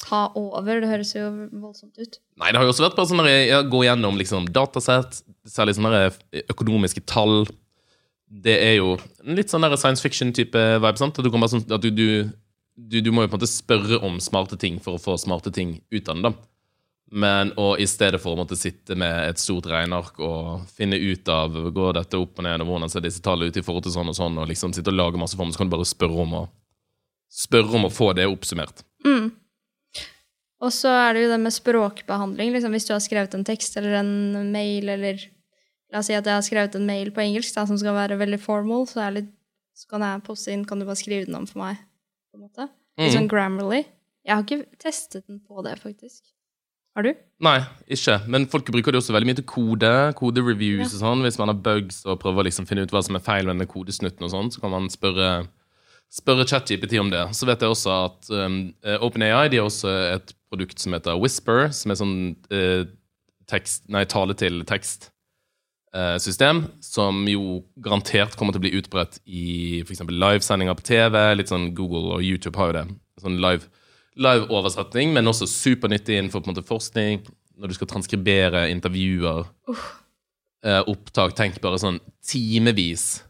Ta 0.04 0.26
over, 0.36 0.80
det 0.82 0.88
høres 0.90 1.12
jo 1.14 1.26
voldsomt 1.52 1.96
ut. 2.00 2.18
Nei, 2.40 2.50
det 2.50 2.58
har 2.58 2.66
jo 2.66 2.72
også 2.74 2.84
vært 2.86 2.96
bare 2.98 3.08
sånn 3.10 3.22
der, 3.22 3.34
ja, 3.48 3.60
gå 3.62 3.84
gjennom 3.86 4.18
liksom, 4.20 4.48
datasett, 4.52 5.20
særlig 5.48 5.76
sånne 5.78 6.08
økonomiske 6.52 7.04
tall. 7.08 7.44
Det 8.44 8.56
er 8.58 8.78
jo 8.80 8.96
en 9.22 9.38
litt 9.38 9.52
sånn 9.52 9.66
science 9.76 10.02
fiction-type 10.04 10.64
vibe. 10.80 10.98
sant? 11.00 11.20
Du, 11.22 11.30
sånn, 11.30 11.64
du, 11.78 11.90
du, 11.94 12.98
du, 13.00 13.12
må 13.14 13.24
jo 13.24 13.30
på 13.30 13.36
en 13.36 13.38
måte 13.38 13.50
spørre 13.50 14.00
om 14.04 14.18
smarte 14.22 14.58
ting 14.60 14.80
for 14.82 14.98
å 14.98 15.02
få 15.02 15.16
smarte 15.20 15.54
ting 15.54 15.78
ut 15.94 16.10
av 16.10 16.24
den. 16.26 16.36
Men 17.14 17.52
og 17.60 17.78
i 17.78 17.86
stedet 17.86 18.18
for 18.18 18.34
å 18.34 18.40
måtte 18.40 18.56
sitte 18.58 18.96
med 18.98 19.28
et 19.28 19.38
stort 19.38 19.68
regneark 19.70 20.18
og 20.24 20.64
finne 20.74 20.98
ut 20.98 21.28
av 21.30 21.54
går 21.74 22.00
dette 22.00 22.18
opp 22.18 22.40
og 22.40 22.46
ned, 22.46 22.64
og 22.64 22.72
hvordan 22.72 22.90
ser 22.90 23.04
disse 23.04 23.22
tallene 23.22 23.52
ut 23.52 23.60
i 23.60 23.62
forhold 23.62 23.86
til 23.86 23.94
sånn 23.94 24.10
og 24.10 24.16
sånn, 24.18 24.40
og 24.42 24.50
liksom 24.50 24.74
sitte 24.74 24.90
og 24.90 24.98
lage 24.98 25.20
masse 25.20 25.38
form, 25.38 25.52
så 25.54 25.62
kan 25.62 25.70
du 25.70 25.76
bare 25.76 25.86
spørre 25.86 26.24
om 26.24 26.34
å, 26.40 26.42
spørre 27.30 27.78
om 27.78 27.86
å 27.86 27.92
få 27.94 28.10
det 28.18 28.26
oppsummert. 28.26 28.82
Mm. 29.06 29.30
Og 30.64 30.72
så 30.74 30.90
er 30.90 31.14
det 31.14 31.24
jo 31.26 31.30
det 31.34 31.40
med 31.44 31.54
språkbehandling. 31.54 32.50
Liksom, 32.54 32.74
hvis 32.74 32.88
du 32.88 32.94
har 32.96 33.02
skrevet 33.04 33.34
en 33.36 33.46
tekst 33.46 33.76
eller 33.78 34.00
en 34.00 34.52
mail, 34.54 34.90
eller 34.96 35.22
La 35.94 36.00
oss 36.00 36.08
si 36.10 36.14
at 36.16 36.26
jeg 36.26 36.34
har 36.34 36.42
skrevet 36.42 36.74
en 36.74 36.86
mail 36.88 37.12
på 37.14 37.22
engelsk 37.22 37.54
da, 37.54 37.62
som 37.68 37.78
skal 37.78 37.94
være 37.94 38.16
veldig 38.18 38.40
formal, 38.42 38.88
så, 38.90 39.04
litt, 39.14 39.28
så 39.78 39.86
kan 39.92 40.02
jeg 40.02 40.24
poste 40.26 40.50
inn 40.50 40.64
Kan 40.66 40.80
du 40.82 40.88
bare 40.88 40.98
skrive 40.98 41.28
den 41.28 41.36
om 41.38 41.44
for 41.46 41.60
meg? 41.62 41.78
på 42.32 42.40
en 42.40 42.48
måte? 42.48 42.66
Litt 42.98 43.12
Mm. 43.12 43.14
sånn 43.14 43.28
Grammarly. 43.30 43.84
Jeg 44.26 44.34
har 44.34 44.42
ikke 44.42 44.66
testet 44.82 45.26
den 45.28 45.38
på 45.38 45.62
det, 45.62 45.76
faktisk. 45.78 46.33
Har 46.94 47.02
du? 47.02 47.10
Nei, 47.42 47.58
ikke. 47.90 48.20
Men 48.30 48.46
folk 48.50 48.68
bruker 48.70 48.94
det 48.94 49.00
også 49.00 49.14
veldig 49.16 49.26
mye 49.26 49.38
til 49.40 49.46
kode. 49.50 49.90
Kode-reviews 50.18 50.92
og 50.94 51.00
sånn. 51.00 51.24
Hvis 51.26 51.40
man 51.40 51.50
har 51.50 51.58
bugs 51.64 52.04
og 52.06 52.20
prøver 52.22 52.44
å 52.44 52.46
liksom 52.46 52.68
finne 52.70 52.84
ut 52.86 52.94
hva 52.94 53.02
som 53.02 53.18
er 53.18 53.24
feil 53.24 53.48
med 53.48 53.56
denne 53.56 53.70
kodesnutten, 53.70 54.22
og 54.22 54.30
sånn, 54.30 54.52
så 54.54 54.62
kan 54.62 54.70
man 54.76 54.86
spørre, 54.92 55.30
spørre 56.14 56.46
ChatGPT 56.50 56.94
om 57.02 57.10
det. 57.10 57.24
Så 57.34 57.50
vet 57.50 57.64
jeg 57.64 57.74
også 57.74 57.96
at 57.96 58.30
um, 58.30 58.60
eh, 58.86 59.02
OpenAI 59.02 59.48
de 59.50 59.58
har 59.58 59.66
også 59.66 59.90
et 60.12 60.36
produkt 60.52 60.78
som 60.78 60.94
heter 60.94 61.18
Whisper, 61.18 61.66
som 61.74 61.90
er 61.90 61.98
sånn 61.98 62.16
uh, 62.54 62.86
tekst, 63.50 63.88
nei, 63.90 64.06
tale 64.06 64.38
til 64.38 64.62
tekst-system, 64.68 66.62
som 66.78 67.26
jo 67.26 67.64
garantert 67.82 68.38
kommer 68.38 68.54
til 68.54 68.62
å 68.62 68.66
bli 68.68 68.76
utbredt 68.78 69.18
i 69.26 69.82
f.eks. 69.82 70.06
livesendinger 70.06 70.78
på 70.78 70.86
TV. 70.94 71.18
Litt 71.34 71.50
sånn 71.50 71.72
Google 71.74 72.14
og 72.14 72.22
YouTube 72.22 72.54
har 72.62 72.70
jo 72.70 72.78
det. 72.78 72.86
Sånn 73.26 73.42
live 73.42 73.66
live-oversetning, 74.20 75.12
men 75.14 75.30
også 75.30 75.48
supernyttig 75.50 76.18
innenfor 76.18 76.44
måte 76.46 76.64
forskning. 76.66 77.24
Når 77.58 77.70
du 77.70 77.76
skal 77.76 77.90
transkribere 77.90 78.66
intervjuer, 78.70 79.46
eh, 80.64 80.80
opptak 80.90 81.36
Tenk 81.38 81.60
bare 81.62 81.78
sånn 81.82 82.00
timevis. 82.26 83.22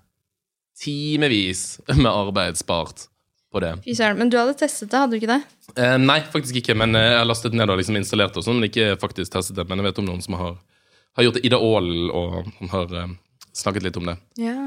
Timevis 0.81 1.81
med 2.03 2.11
arbeid 2.11 2.59
spart 2.61 3.09
på 3.55 3.61
det. 3.63 3.75
Men 4.19 4.31
du 4.31 4.39
hadde 4.39 4.57
testet 4.59 4.91
det, 4.91 4.99
hadde 4.99 5.15
du 5.15 5.21
ikke 5.21 5.35
det? 5.37 5.43
Eh, 5.79 5.97
nei, 6.03 6.21
faktisk 6.33 6.59
ikke, 6.61 6.77
men 6.79 6.97
eh, 6.99 7.11
jeg 7.13 7.21
har 7.21 7.29
lastet 7.29 7.55
ned 7.57 7.71
og 7.71 7.79
liksom 7.81 7.99
installert 8.01 8.37
og 8.41 8.47
sånn, 8.47 8.59
men 8.61 8.71
ikke 8.71 8.95
faktisk 9.03 9.37
testet 9.37 9.61
det. 9.61 9.69
Men 9.71 9.81
jeg 9.81 9.91
vet 9.91 10.01
om 10.03 10.09
noen 10.09 10.25
som 10.25 10.39
har, 10.41 10.59
har 11.19 11.29
gjort 11.29 11.39
det 11.39 11.45
i 11.47 11.53
det 11.53 11.61
og 11.61 11.93
og 12.19 12.51
har 12.75 12.99
eh, 13.03 13.15
snakket 13.55 13.87
litt 13.87 14.01
om 14.01 14.11
det. 14.11 14.19
Ja. 14.43 14.59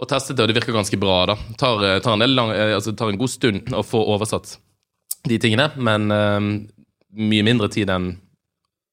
Og 0.00 0.08
testet 0.08 0.38
det, 0.38 0.46
og 0.46 0.48
det 0.50 0.56
virker 0.56 0.76
ganske 0.76 0.96
bra. 0.96 1.18
da. 1.34 1.36
Tar, 1.60 1.84
eh, 1.84 2.00
tar, 2.00 2.16
en, 2.16 2.34
lang, 2.34 2.54
altså, 2.56 2.96
tar 2.96 3.12
en 3.12 3.20
god 3.20 3.32
stund 3.32 3.74
å 3.76 3.84
få 3.84 4.00
oversatt 4.14 4.56
de 5.28 5.38
tingene, 5.42 5.68
men 5.76 6.14
eh, 6.14 6.38
mye 7.20 7.46
mindre 7.46 7.68
tid 7.72 7.90
enn 7.92 8.12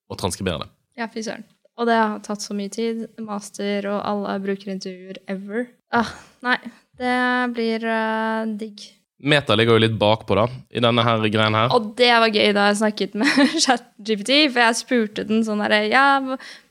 å 0.07 0.17
transkribere 0.19 0.65
det. 0.65 0.71
Ja, 0.97 1.07
fy 1.11 1.23
søren. 1.25 1.45
Og 1.77 1.85
det 1.85 1.97
har 1.99 2.19
tatt 2.25 2.41
så 2.41 2.55
mye 2.57 2.71
tid. 2.73 3.05
Master 3.21 3.85
og 3.91 4.01
alle 4.01 4.37
brukerintervjuer 4.41 5.21
ever. 5.29 5.67
Ah, 5.93 6.09
nei, 6.45 6.57
det 6.97 7.17
blir 7.53 7.85
uh, 7.85 8.47
digg. 8.57 8.87
Meta 9.17 9.55
ligger 9.57 9.77
jo 9.77 9.81
litt 9.81 9.95
bakpå 9.97 10.35
da, 10.37 10.45
i 10.69 10.81
denne 10.81 11.01
her 11.05 11.23
greien 11.33 11.55
her. 11.57 11.71
Og 11.73 11.91
det 11.97 12.09
var 12.21 12.29
gøy 12.29 12.51
da 12.53 12.67
jeg 12.69 12.79
snakket 12.81 13.15
med 13.17 13.39
ChatGPT, 13.63 14.33
for 14.51 14.61
jeg 14.61 14.77
spurte 14.77 15.25
den 15.29 15.41
sånn 15.45 15.61
herre 15.65 15.83
Ja, 15.89 16.05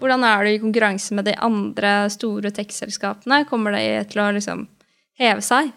hvordan 0.03 0.27
er 0.27 0.47
du 0.47 0.53
i 0.53 0.61
konkurranse 0.63 1.15
med 1.19 1.27
de 1.27 1.35
andre 1.43 1.97
store 2.15 2.55
tech-selskapene? 2.55 3.45
Kommer 3.51 3.75
det 3.75 4.13
til 4.13 4.23
å 4.23 4.31
liksom 4.35 4.67
heve 5.19 5.43
seg? 5.43 5.73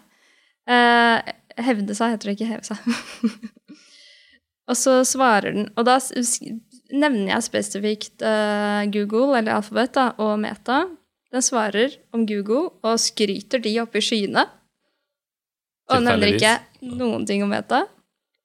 Uh, 0.70 1.18
hevde 1.58 1.96
seg, 1.98 2.14
heter 2.14 2.30
det 2.30 2.36
ikke 2.38 2.50
heve 2.52 2.66
seg. 2.66 2.78
og 4.70 4.78
så 4.78 5.00
svarer 5.08 5.56
den 5.56 5.68
Og 5.78 5.86
da 5.88 5.98
nevner 6.90 7.34
jeg 7.34 7.46
spesifikt 7.46 8.24
uh, 8.24 8.86
Google, 8.90 9.36
eller 9.38 9.58
Alphabet, 9.58 9.92
da, 9.94 10.10
og 10.18 10.38
Meta. 10.42 10.84
Den 11.30 11.44
svarer 11.46 11.94
om 12.14 12.24
Google 12.26 12.72
og 12.82 12.98
skryter 12.98 13.62
de 13.62 13.76
oppe 13.82 14.00
i 14.00 14.04
skyene. 14.04 14.42
Og 15.90 16.02
nevner 16.02 16.34
ikke 16.34 16.56
noen 16.98 17.26
ting 17.26 17.44
om 17.46 17.52
Meta. 17.52 17.84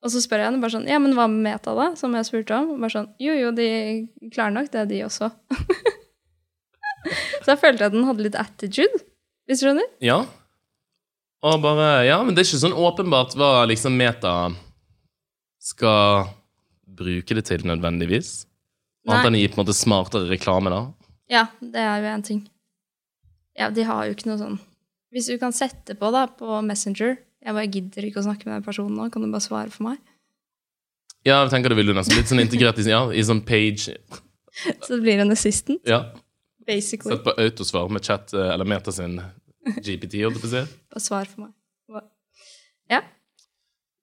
Og 0.06 0.12
så 0.14 0.22
spør 0.22 0.44
jeg 0.44 0.52
henne 0.52 0.62
bare 0.62 0.76
sånn 0.76 0.86
Ja, 0.90 1.00
men 1.02 1.16
hva 1.18 1.26
med 1.32 1.42
Meta, 1.48 1.74
da? 1.74 1.88
Som 1.98 2.14
jeg 2.18 2.28
spurte 2.28 2.58
om. 2.60 2.76
Og 2.76 2.84
bare 2.84 2.94
sånn 2.94 3.10
Jo, 3.22 3.34
jo, 3.40 3.52
de 3.58 3.68
klarer 4.30 4.54
nok 4.54 4.70
det, 4.74 4.86
de 4.92 5.02
også. 5.08 5.32
så 7.44 7.56
jeg 7.56 7.62
følte 7.62 7.90
at 7.90 7.96
den 7.96 8.06
hadde 8.06 8.26
litt 8.28 8.38
attitude, 8.38 9.02
hvis 9.50 9.62
du 9.62 9.68
skjønner. 9.68 9.90
Ja. 10.06 10.22
Og 11.46 11.58
bare, 11.62 12.06
ja, 12.06 12.20
men 12.26 12.38
det 12.38 12.44
er 12.44 12.50
ikke 12.50 12.62
sånn 12.68 12.78
åpenbart 12.78 13.34
hva 13.38 13.66
liksom 13.70 13.98
Meta 13.98 14.36
skal 15.66 16.28
bruke 16.86 17.38
det 17.38 17.46
til 17.50 17.66
nødvendigvis. 17.66 18.44
Annet 19.06 19.30
enn 19.30 19.38
å 19.38 19.42
gi 19.42 19.50
på 19.52 19.58
en 19.60 19.64
måte 19.64 19.78
smartere 19.78 20.30
reklame, 20.30 20.72
da. 20.74 20.82
Ja, 21.30 21.44
det 21.62 21.82
er 21.82 22.02
jo 22.02 22.10
en 22.14 22.26
ting. 22.26 22.42
Ja, 23.58 23.70
de 23.74 23.86
har 23.88 24.06
jo 24.06 24.16
ikke 24.16 24.28
noe 24.28 24.38
sånn 24.38 24.58
Hvis 25.16 25.30
du 25.32 25.38
kan 25.40 25.54
sette 25.56 25.96
på 25.96 26.10
da, 26.12 26.26
på 26.28 26.58
Messenger 26.68 27.14
Jeg 27.16 27.56
bare 27.56 27.70
gidder 27.72 28.08
ikke 28.10 28.20
å 28.20 28.26
snakke 28.26 28.50
med 28.50 28.58
den 28.58 28.66
personen 28.66 28.98
nå, 29.00 29.06
kan 29.14 29.24
du 29.24 29.30
bare 29.32 29.46
svare 29.46 29.72
for 29.72 29.88
meg? 29.88 30.02
Ja, 31.26 31.40
jeg 31.40 31.54
tenker 31.54 31.72
det 31.72 31.78
vil 31.80 31.90
du 31.90 31.96
nesten 31.96 32.20
litt 32.20 32.28
sånn 32.30 32.44
integrert 32.44 32.82
i, 32.84 32.86
ja, 32.92 33.00
i 33.16 33.24
sånn 33.26 33.40
page 33.48 33.96
Så 33.96 34.92
det 34.92 35.00
blir 35.06 35.24
en 35.24 35.32
assistant, 35.34 35.80
Ja, 35.88 36.02
basically. 36.68 37.16
Sett 37.16 37.24
på 37.26 37.34
autosvar 37.46 37.90
med 37.96 38.06
chat 38.06 38.36
eh, 38.36 38.52
eller 38.54 38.68
Meta 38.68 38.92
sin 38.94 39.18
GPT, 39.80 40.22
holdt 40.26 40.38
jeg 40.38 40.44
på 40.44 40.48
å 40.48 40.52
si. 40.52 40.62
Bare 40.94 41.04
svar 41.04 41.32
for 41.32 41.48
meg. 41.48 41.56
Ja. 42.92 43.02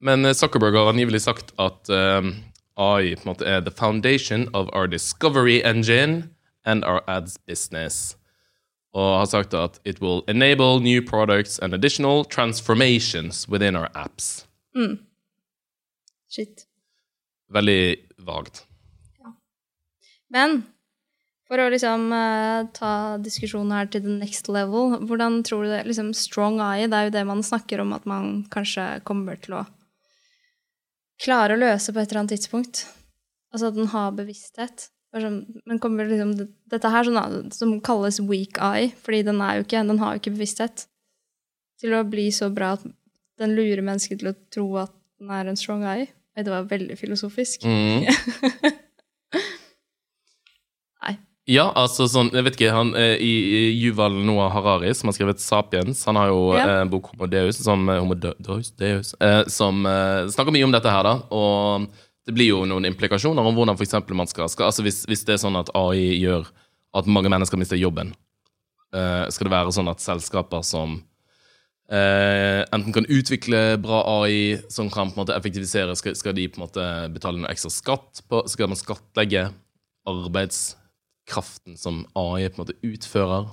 Men 0.03 0.25
eh, 0.25 0.35
Zuckerberg 0.35 0.77
har 0.77 0.91
angivelig 0.91 1.23
sagt 1.23 1.53
at 1.63 1.89
eh, 1.89 2.33
AI 2.75 3.15
på 3.15 3.23
en 3.23 3.31
måte 3.31 3.47
er 3.47 3.63
the 3.63 3.71
foundation 3.71 4.49
of 4.53 4.69
our 4.73 4.87
discovery 4.91 5.63
engine 5.65 6.31
and 6.65 6.85
our 6.85 7.03
ads 7.07 7.39
business. 7.47 8.17
Og 8.93 9.19
har 9.19 9.27
sagt 9.27 9.55
at 9.55 9.79
it 9.85 10.03
will 10.03 10.23
enable 10.29 10.81
new 10.81 11.01
products 11.01 11.59
and 11.59 11.75
additional 11.75 12.25
transformations 12.25 13.49
within 13.49 13.77
our 13.77 13.89
apps. 13.95 14.45
Shit. 16.29 16.67
Veldig 17.53 17.97
vagt. 18.19 18.65
Men 20.33 20.63
for 21.49 21.61
å 21.61 21.69
liksom 21.73 22.09
uh, 22.13 22.65
ta 22.73 23.19
diskusjonen 23.21 23.75
her 23.77 23.89
til 23.93 24.05
the 24.05 24.15
next 24.17 24.49
level, 24.49 24.97
hvordan 25.05 25.43
tror 25.45 25.67
du 25.67 25.73
det 25.75 25.83
liksom 25.85 26.15
Strong 26.17 26.61
eye, 26.65 26.89
det 26.89 26.97
er 26.97 27.09
jo 27.09 27.15
det 27.19 27.25
man 27.29 27.45
snakker 27.45 27.83
om 27.85 27.93
at 27.93 28.09
man 28.09 28.47
kanskje 28.53 28.87
kommer 29.09 29.37
til 29.41 29.59
å 29.61 29.67
klare 31.23 31.55
å 31.57 31.61
løse 31.61 31.93
på 31.93 32.01
et 32.03 32.11
eller 32.11 32.23
annet 32.25 32.35
tidspunkt. 32.37 32.85
Altså 33.53 33.69
at 33.71 33.77
den 33.79 33.91
har 33.93 34.13
bevissthet. 34.17 34.89
Sånn- 35.15 35.61
Men 35.67 35.79
kommer 35.79 36.09
liksom 36.09 36.49
Dette 36.69 36.89
her 36.91 37.05
sånn, 37.05 37.53
som 37.53 37.81
kalles 37.81 38.19
weak 38.21 38.57
eye, 38.59 38.93
fordi 39.05 39.23
den 39.25 39.41
er 39.41 39.59
jo 39.59 39.65
ikke, 39.67 39.87
den 39.87 39.99
har 39.99 40.15
jo 40.15 40.21
ikke 40.23 40.37
bevissthet. 40.39 40.87
Til 41.81 41.91
å 41.93 42.03
bli 42.09 42.31
så 42.31 42.49
bra 42.55 42.73
at 42.79 42.87
den 43.39 43.55
lurer 43.57 43.83
mennesket 43.83 44.21
til 44.21 44.33
å 44.33 44.37
tro 44.51 44.77
at 44.79 44.93
den 45.21 45.31
er 45.31 45.49
en 45.49 45.57
strong 45.57 45.85
eye. 45.85 46.09
Det 46.35 46.49
var 46.49 46.65
veldig 46.65 46.97
filosofisk. 46.97 47.65
Mm. 47.69 48.07
Ja, 51.53 51.67
altså 51.77 52.07
sånn, 52.09 52.31
jeg 52.33 52.47
vet 52.47 52.55
ikke, 52.57 52.71
han 52.73 52.95
eh, 52.97 53.17
i 53.21 53.33
i 53.59 53.63
Yuval 53.83 54.15
Noah 54.25 54.53
Harari, 54.55 54.93
som 54.97 55.11
har 55.11 55.17
skrevet 55.19 55.43
'Sapiens', 55.43 56.05
han 56.09 56.17
har 56.17 56.31
jo 56.31 56.55
Ja. 56.57 56.65
eh, 56.69 56.81
en 56.83 56.89
bok 56.93 57.11
Homo 57.13 57.27
Deus, 57.29 57.59
som, 57.61 57.89
eh, 57.91 57.99
Homo 58.01 58.15
Deus, 58.15 58.71
Deus, 58.79 59.15
eh, 59.21 59.45
som 59.49 59.85
eh, 59.87 60.25
snakker 60.33 60.53
mye 60.55 60.65
om 60.65 60.73
dette 60.73 60.89
her, 60.91 61.03
da. 61.03 61.15
Og 61.31 61.89
det 62.27 62.35
blir 62.35 62.49
jo 62.55 62.65
noen 62.65 62.87
implikasjoner 62.87 63.45
om 63.45 63.55
hvordan 63.55 63.77
for 63.77 63.85
eksempel 63.85 64.15
man 64.17 64.27
skal, 64.31 64.49
skal 64.49 64.67
altså 64.71 64.83
hvis, 64.83 65.05
hvis 65.07 65.25
det 65.27 65.35
er 65.35 65.43
sånn 65.45 65.59
at 65.59 65.69
AI 65.75 66.21
gjør 66.23 66.47
at 66.95 67.07
mange 67.07 67.29
mennesker 67.29 67.59
mister 67.59 67.77
jobben, 67.77 68.15
eh, 68.95 69.29
skal 69.29 69.49
det 69.49 69.53
være 69.53 69.73
sånn 69.73 69.91
at 69.91 69.99
selskaper 70.01 70.63
som 70.65 71.03
eh, 71.91 72.65
enten 72.73 72.93
kan 72.95 73.05
utvikle 73.05 73.77
bra 73.83 74.23
AI 74.23 74.63
som 74.71 74.89
kan 74.89 75.11
på 75.11 75.19
en 75.21 75.27
måte 75.27 75.37
effektivisere, 75.37 75.97
skal, 75.97 76.15
skal 76.15 76.33
de 76.33 76.49
på 76.49 76.61
en 76.61 76.67
måte 76.69 77.13
betale 77.13 77.39
noe 77.43 77.51
ekstra 77.51 77.71
skatt 77.71 78.23
på? 78.31 78.47
Skal 78.49 78.69
man 78.69 78.77
skattlegge 78.81 79.51
arbeidskraften 81.23 81.77
som 81.77 82.07
AI 82.15 82.49
på 82.49 82.61
en 82.61 82.67
måte 82.67 82.79
utfører? 82.83 83.51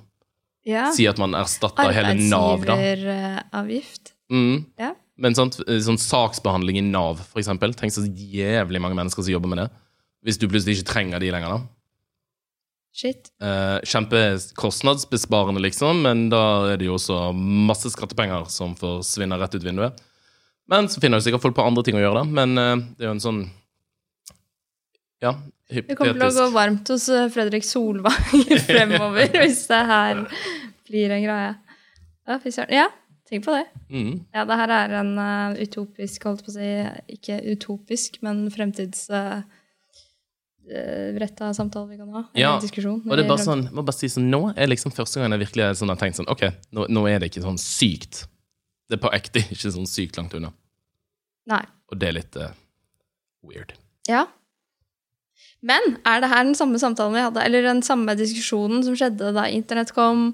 Ja. 0.65 0.91
Si 0.91 1.07
at 1.07 1.17
man 1.17 1.33
erstatter 1.33 1.91
hele 1.91 2.15
Nav, 2.29 2.65
da. 2.65 2.73
Arbeidsgiveravgift. 2.73 4.13
Mm. 4.31 4.65
Ja. 4.77 4.93
Men 5.17 5.35
sant, 5.35 5.55
sånn 5.55 5.97
saksbehandling 5.97 6.77
i 6.77 6.81
Nav, 6.81 7.19
for 7.31 7.39
eksempel. 7.39 7.73
Tenk 7.73 7.91
så 7.93 8.05
jævlig 8.05 8.81
mange 8.81 8.95
mennesker 8.95 9.23
som 9.23 9.33
jobber 9.33 9.49
med 9.49 9.63
det. 9.63 9.69
Hvis 10.23 10.37
du 10.37 10.47
plutselig 10.47 10.79
ikke 10.79 10.93
trenger 10.93 11.19
de 11.19 11.31
lenger, 11.31 11.49
da. 11.49 11.59
Shit. 12.91 13.29
Eh, 13.41 13.79
Kjempekostnadsbesparende, 13.85 15.61
liksom, 15.61 16.01
men 16.03 16.29
da 16.29 16.71
er 16.73 16.77
det 16.77 16.87
jo 16.87 16.97
også 16.97 17.31
masse 17.35 17.91
skattepenger 17.93 18.49
som 18.51 18.75
forsvinner 18.75 19.39
rett 19.39 19.55
ut 19.55 19.63
vinduet. 19.63 20.01
Men 20.69 20.89
så 20.89 20.99
finner 21.01 21.19
jo 21.19 21.27
sikkert 21.27 21.45
folk 21.45 21.55
på 21.57 21.65
andre 21.65 21.83
ting 21.85 21.97
å 21.97 22.01
gjøre, 22.03 22.23
da. 22.23 22.35
Men 22.41 22.57
eh, 22.57 22.75
det 22.97 23.05
er 23.05 23.11
jo 23.11 23.15
en 23.17 23.23
sånn 23.23 23.41
Ja, 25.19 25.33
Det 25.69 25.93
kommer 25.93 26.17
til 26.17 26.25
å 26.25 26.33
gå 26.33 26.45
varmt 26.55 26.89
hos 26.89 27.03
eh, 27.13 27.27
Fredrik 27.29 27.65
Solvang 27.65 28.45
fremover 28.67 29.29
hvis 29.43 29.67
det 29.69 29.81
her 29.91 30.23
blir 30.89 31.13
en 31.13 31.23
greie. 31.27 31.51
Ja. 32.29 32.37
Ja, 32.69 32.87
tenk 33.29 33.45
på 33.45 33.53
det. 33.53 33.65
Mm. 33.89 34.25
Ja, 34.33 34.45
det 34.49 34.57
her 34.57 34.69
er 34.73 34.89
en 34.99 35.11
uh, 35.17 35.53
utopisk, 35.61 36.25
holdt 36.25 36.43
på 36.45 36.51
å 36.51 36.55
si, 36.57 36.69
ikke 37.13 37.35
utopisk, 37.53 38.19
men 38.25 38.35
fremtidsretta 38.53 39.45
samtale 41.57 41.87
vi 41.89 41.97
kan 42.01 42.09
ha. 42.17 42.23
Ja, 42.37 42.59
diskusjon. 42.61 43.01
Og 43.05 43.13
det 43.13 43.23
er 43.25 43.29
bare 43.29 43.45
sånn, 43.45 43.63
må 43.73 43.81
bare 43.85 43.97
si 43.97 44.07
sånn, 44.13 44.29
Nå 44.33 44.41
er 44.55 44.69
liksom 44.69 44.93
første 44.93 45.21
gang 45.21 45.33
jeg 45.37 45.43
virkelig 45.45 45.65
sånn, 45.81 45.91
har 45.93 45.99
tenkt 46.01 46.17
sånn 46.21 46.29
Ok, 46.33 46.43
nå, 46.73 46.81
nå 46.89 47.01
er 47.09 47.17
det 47.21 47.27
ikke 47.29 47.45
sånn 47.45 47.61
sykt. 47.61 48.15
Det 48.89 48.97
er 48.97 49.03
på 49.05 49.13
ekte 49.13 49.39
ikke 49.53 49.73
sånn 49.77 49.89
sykt 49.89 50.17
langt 50.21 50.33
unna. 50.37 50.51
Nei. 51.49 51.65
Og 51.89 51.95
det 52.01 52.07
er 52.09 52.15
litt 52.17 52.33
uh, 52.41 52.53
weird. 53.45 53.73
Ja. 54.09 54.25
Men 55.65 55.97
er 56.07 56.21
det 56.23 56.29
her 56.31 56.45
den 56.47 56.55
samme 56.55 56.79
samtalen 56.79 57.17
vi 57.17 57.23
hadde, 57.25 57.43
eller 57.43 57.65
den 57.67 57.81
samme 57.83 58.15
diskusjonen 58.15 58.83
som 58.85 58.95
skjedde 58.95 59.33
da 59.35 59.45
internett 59.51 59.91
kom, 59.95 60.31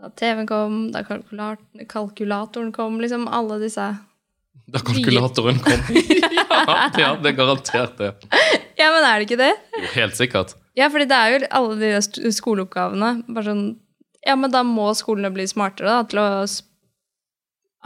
da 0.00 0.10
TV-en 0.18 0.48
kom, 0.48 0.78
da 0.94 1.04
kalkulat 1.06 1.60
kalkulatoren 1.90 2.72
kom, 2.74 2.98
liksom 3.02 3.28
alle 3.30 3.60
disse 3.62 3.92
Da 4.70 4.82
kalkulatoren 4.86 5.60
kom. 5.62 5.84
ja, 6.38 6.88
ja, 6.98 7.12
det 7.20 7.32
er 7.32 7.36
garantert 7.38 7.94
det. 7.98 8.10
Ja, 8.78 8.90
men 8.94 9.04
er 9.04 9.20
det 9.20 9.28
ikke 9.28 9.38
det? 9.38 9.52
Jo, 9.76 9.86
helt 9.94 10.18
sikkert. 10.18 10.56
Ja, 10.78 10.88
fordi 10.90 11.06
det 11.10 11.16
er 11.18 11.32
jo 11.32 11.40
alle 11.58 11.78
de 11.80 12.32
skoleoppgavene. 12.34 13.14
Bare 13.30 13.50
sånn 13.50 13.64
Ja, 14.26 14.34
men 14.36 14.52
da 14.52 14.60
må 14.66 14.90
skolene 14.98 15.30
bli 15.32 15.46
smartere 15.48 15.94
da, 15.94 16.04
til 16.04 16.20
å 16.20 16.28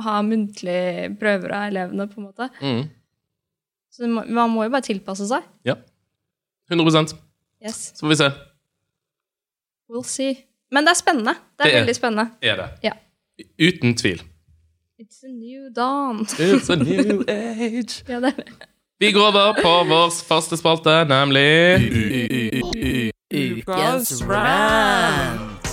ha 0.05 0.14
muntlige 0.27 1.12
prøver 1.20 1.53
av 1.55 1.68
elevene, 1.68 2.09
på 2.11 2.18
en 2.18 2.27
måte. 2.27 2.48
Mm. 2.59 2.87
Så 3.94 4.09
man 4.11 4.33
man 4.35 4.50
må 4.50 4.64
jo 4.66 4.72
bare 4.74 4.87
tilpasse 4.88 5.29
seg. 5.31 5.44
Ja. 5.68 5.77
100 6.70 7.14
Yes. 7.66 7.92
Så 7.94 8.00
får 8.00 8.09
vi 8.09 8.16
se. 8.16 8.31
We'll 9.90 10.03
see. 10.05 10.35
Men 10.72 10.85
det 10.85 10.90
er 10.90 10.94
spennende. 10.94 11.31
Det 11.35 11.61
er, 11.61 11.64
Det 11.64 11.74
er- 11.74 11.79
veldig 11.81 11.94
spennende. 11.96 12.31
Er 12.42 12.57
det? 12.57 12.68
Ja. 12.83 12.92
Uten 13.68 13.96
tvil. 13.96 14.22
It's 15.00 15.24
a 15.24 15.29
new 15.33 15.72
dawn. 15.77 16.20
It's 16.20 16.70
a 16.72 16.77
new 16.77 17.22
age. 17.29 18.05
ja, 18.09 18.20
det 18.20 18.24
er 18.24 18.31
det. 18.37 18.53
Vi 19.00 19.12
går 19.12 19.20
over 19.27 19.53
på 19.62 19.72
vår 19.88 20.11
faste 20.29 20.57
spalte, 20.57 21.05
nemlig 21.05 21.81
Ukens 23.35 24.22
rant. 24.29 25.63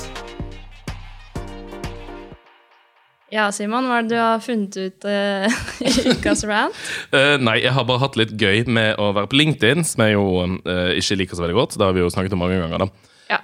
Ja, 3.31 3.45
Simon, 3.55 3.85
hva 3.87 4.01
er 4.01 4.07
det 4.07 4.11
du 4.11 4.19
har 4.19 4.41
funnet 4.43 4.75
ut 4.75 5.05
uh, 5.07 5.61
i 5.87 6.11
ukas 6.11 6.43
rant? 6.47 6.75
uh, 7.15 7.37
nei, 7.47 7.61
jeg 7.63 7.71
har 7.77 7.87
bare 7.87 8.03
hatt 8.03 8.19
litt 8.19 8.33
gøy 8.35 8.65
med 8.67 8.99
å 8.99 9.13
være 9.15 9.31
på 9.31 9.39
LinkedIn, 9.39 9.85
som 9.87 10.03
jeg 10.03 10.17
jo 10.17 10.25
uh, 10.43 10.91
ikke 10.99 11.17
liker 11.21 11.39
så 11.39 11.45
veldig 11.45 11.57
godt. 11.61 11.77
Det 11.79 11.87
har 11.87 11.95
vi 11.95 12.03
jo 12.03 12.11
snakket 12.11 12.35
om 12.35 12.43
mange 12.43 12.59
ganger. 12.59 12.83
da. 12.83 13.07
Ja, 13.31 13.39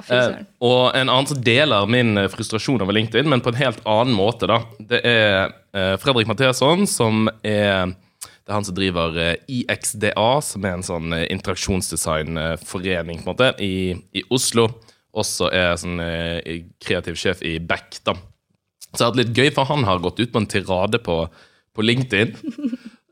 og 0.67 0.97
en 1.00 1.08
annen 1.08 1.30
som 1.30 1.39
deler 1.39 1.88
min 1.88 2.19
frustrasjon 2.28 2.84
over 2.84 2.97
LinkedIn, 2.97 3.30
men 3.32 3.39
på 3.39 3.54
en 3.54 3.62
helt 3.62 3.80
annen 3.88 4.17
måte, 4.17 4.50
da. 4.52 4.60
Det 4.89 5.00
er 5.08 5.56
Fredrik 6.04 6.28
Matheson, 6.28 6.84
som 6.91 7.32
er 7.39 7.88
det 7.88 8.52
er 8.52 8.58
han 8.58 8.67
som 8.67 8.76
driver 8.76 9.15
IXDA, 9.47 10.30
som 10.43 10.67
er 10.67 10.76
en 10.76 10.84
sånn 10.84 11.15
interaksjonsdesignforening 11.21 13.23
på 13.23 13.23
en 13.23 13.32
måte, 13.32 13.54
i, 13.63 13.95
i 14.12 14.28
Oslo. 14.28 14.67
Også 15.15 15.47
er 15.56 15.80
sånn 15.80 16.04
kreativ 16.84 17.15
sjef 17.19 17.39
i 17.47 17.56
Beck, 17.63 18.02
da. 18.04 18.19
Så 18.93 19.02
jeg 19.02 19.06
har 19.06 19.12
hatt 19.12 19.19
litt 19.19 19.38
gøy, 19.38 19.50
for 19.56 19.69
han 19.69 19.86
har 19.88 20.02
gått 20.04 20.21
ut 20.21 20.32
på 20.34 20.41
en 20.41 20.50
tirade 20.50 21.00
på, 21.04 21.17
på 21.76 21.86
LinkedIn. 21.86 22.36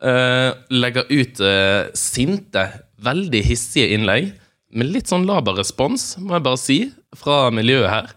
Uh, 0.06 0.52
legger 0.70 1.08
ut 1.10 1.40
uh, 1.42 1.88
sinte, 1.98 2.66
veldig 3.02 3.42
hissige 3.48 3.96
innlegg 3.96 4.34
med 4.76 4.90
litt 4.92 5.08
sånn 5.10 5.24
laber 5.28 5.56
respons, 5.56 6.18
må 6.20 6.36
jeg 6.36 6.46
bare 6.46 6.60
si, 6.60 6.80
fra 7.16 7.46
miljøet 7.56 7.92
her. 7.92 8.10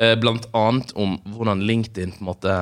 Uh, 0.00 0.14
blant 0.20 0.48
annet 0.56 0.94
om 0.98 1.18
hvordan 1.34 1.64
LinkedIn 1.68 2.16
på 2.16 2.24
en 2.24 2.32
måte 2.32 2.60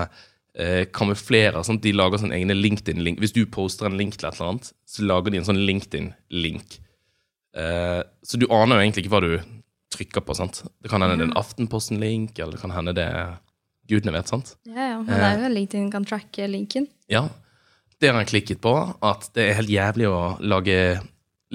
kamuflerer. 0.97 1.59
Sånn 1.69 1.83
de 1.85 1.91
lager 1.93 2.17
sånne 2.17 2.33
egne 2.39 2.55
LinkedIn-link. 2.57 3.19
Hvis 3.21 3.35
du 3.37 3.43
poster 3.53 3.91
en 3.91 3.99
link 4.01 4.15
til 4.17 4.25
et 4.25 4.39
eller 4.39 4.55
annet, 4.55 4.71
så 4.89 5.05
lager 5.05 5.35
de 5.35 5.43
en 5.43 5.45
sånn 5.45 5.59
LinkedIn-link. 5.69 6.79
Så 8.25 8.41
du 8.41 8.47
aner 8.49 8.81
jo 8.81 8.87
egentlig 8.87 9.05
ikke 9.05 9.13
hva 9.13 9.21
du 9.21 9.35
trykker 9.93 10.25
på. 10.25 10.37
sant? 10.39 10.63
Det 10.81 10.89
kan 10.89 11.05
hende 11.05 11.19
det 11.19 11.27
er 11.27 11.29
en 11.29 11.37
Aftenposten-link, 11.43 12.39
eller 12.39 12.57
det 12.57 12.63
kan 12.63 12.73
hende 12.73 12.97
det 12.97 13.05
er 13.05 13.37
Gudene 13.91 14.15
vet, 14.17 14.31
sant? 14.31 14.55
Ja, 14.69 14.93
ja, 14.93 15.01
men 15.01 15.11
det 15.13 15.27
er 15.27 15.43
jo 15.45 15.51
LinkedIn 15.55 15.91
kan 15.93 16.07
tracke 16.09 16.49
linken. 16.51 16.89
Ja. 17.13 17.29
Det 18.01 18.11
har 18.11 18.19
han 18.19 18.29
klikket 18.29 18.61
på, 18.61 18.75
at 19.01 19.31
det 19.37 19.47
er 19.47 19.59
helt 19.61 19.73
jævlig 19.73 20.09
å 20.11 20.37
lage 20.45 20.99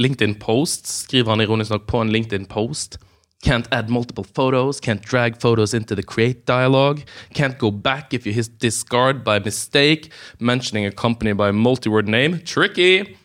LinkedIn-posts, 0.01 1.03
skriver 1.05 1.35
han 1.35 1.43
ironisk 1.43 1.73
nok 1.75 1.87
på 1.89 2.01
en 2.01 2.11
LinkedIn-post. 2.13 2.97
Can't 3.45 3.67
add 3.73 3.89
multiple 3.89 4.23
photos, 4.23 4.79
can't 4.79 5.01
drag 5.05 5.39
photos 5.41 5.73
into 5.73 5.95
the 5.95 6.03
create 6.03 6.45
dialogue, 6.45 7.01
can't 7.33 7.57
go 7.57 7.71
back 7.71 8.13
if 8.13 8.25
you 8.25 8.33
hit 8.33 8.59
discard 8.59 9.23
by 9.23 9.39
mistake, 9.39 10.11
mentioning 10.39 10.85
a 10.85 10.91
company 10.91 11.33
by 11.33 11.51
multi-word 11.51 12.07
name. 12.07 12.39
Tricky! 12.45 13.17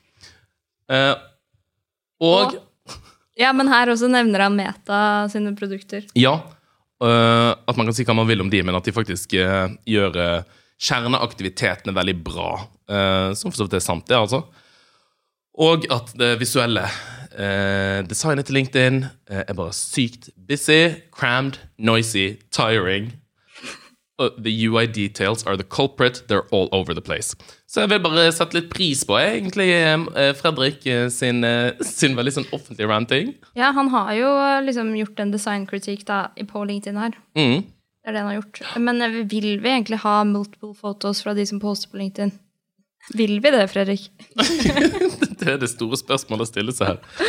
Uh, 0.89 1.17
og 2.21 2.57
Ja, 3.37 3.53
men 3.53 3.69
her 3.69 3.91
også 3.93 4.09
nevner 4.09 4.47
han 4.47 4.55
Meta 4.57 5.29
sine 5.29 5.53
produkter. 5.57 6.07
Ja, 6.17 6.39
at 7.03 7.77
man 7.77 7.89
kan 7.89 7.95
si 7.97 8.07
hva 8.09 8.17
man 8.17 8.29
vil 8.29 8.41
om 8.45 8.51
de, 8.53 8.63
men 8.65 8.77
at 8.79 8.87
de 8.87 8.95
faktisk 8.97 9.35
øh, 9.37 9.75
gjør 9.85 10.17
øh, 10.17 10.47
kjerneaktivitetene 10.81 11.95
veldig 11.97 12.17
bra. 12.25 12.51
som 13.35 13.51
for 13.51 13.57
så 13.57 13.65
vidt 13.65 13.75
er 13.75 13.83
sant, 13.83 14.09
det, 14.09 14.15
altså. 14.15 14.43
Og 15.59 15.87
at 15.91 16.13
det 16.15 16.37
visuelle 16.41 16.85
designet 18.07 18.47
til 18.47 18.55
LinkedIn 18.55 19.05
er 19.27 19.55
bare 19.57 19.73
sykt 19.73 20.29
busy, 20.49 20.95
crammed, 21.11 21.59
noisy, 21.79 22.37
tiring. 22.53 23.11
Og 24.17 24.37
the 24.41 24.53
UI 24.69 24.87
details 24.87 25.45
are 25.45 25.59
the 25.61 25.67
culprit. 25.69 26.23
They're 26.29 26.47
all 26.51 26.71
over 26.73 26.95
the 26.97 27.03
place. 27.05 27.37
Så 27.69 27.83
jeg 27.83 27.91
vil 27.91 28.01
bare 28.01 28.31
sette 28.33 28.57
litt 28.57 28.71
pris 28.73 29.03
på 29.05 29.19
jeg, 29.21 29.43
egentlig 29.43 29.69
øh, 29.77 30.33
Fredrik 30.39 30.87
øh, 30.89 31.11
sin, 31.13 31.45
øh, 31.45 31.77
sin 31.99 32.17
veldig 32.17 32.33
sånn 32.39 32.49
offentlige 32.57 32.89
ranting. 32.89 33.35
Ja, 33.59 33.75
han 33.77 33.93
har 33.93 34.15
jo 34.17 34.31
eh, 34.41 34.63
liksom 34.65 34.95
gjort 34.97 35.21
en 35.21 35.35
designkritikk 35.35 36.07
da, 36.09 36.23
på 36.49 36.65
LinkedIn 36.65 37.03
her. 37.03 37.19
Mm. 37.37 37.67
Det 37.69 38.09
er 38.09 38.17
det 38.17 38.25
han 38.25 38.33
har 38.33 38.41
gjort. 38.41 38.63
Men 38.81 39.05
eh, 39.05 39.21
vil 39.29 39.51
vi 39.61 39.73
egentlig 39.75 40.01
ha 40.07 40.17
multiple 40.25 40.73
photos 40.81 41.21
fra 41.21 41.37
de 41.37 41.45
som 41.53 41.61
poster 41.61 41.93
på 41.93 42.01
LinkedIn? 42.01 42.33
Vil 43.21 43.37
vi 43.45 43.53
det, 43.53 43.69
Fredrik? 43.69 44.09
Det 45.41 45.53
er 45.53 45.61
det 45.61 45.69
store 45.71 46.01
spørsmålet 46.01 46.49
å 46.49 46.51
stille 46.51 46.73
seg 46.75 46.95
her. 46.95 47.27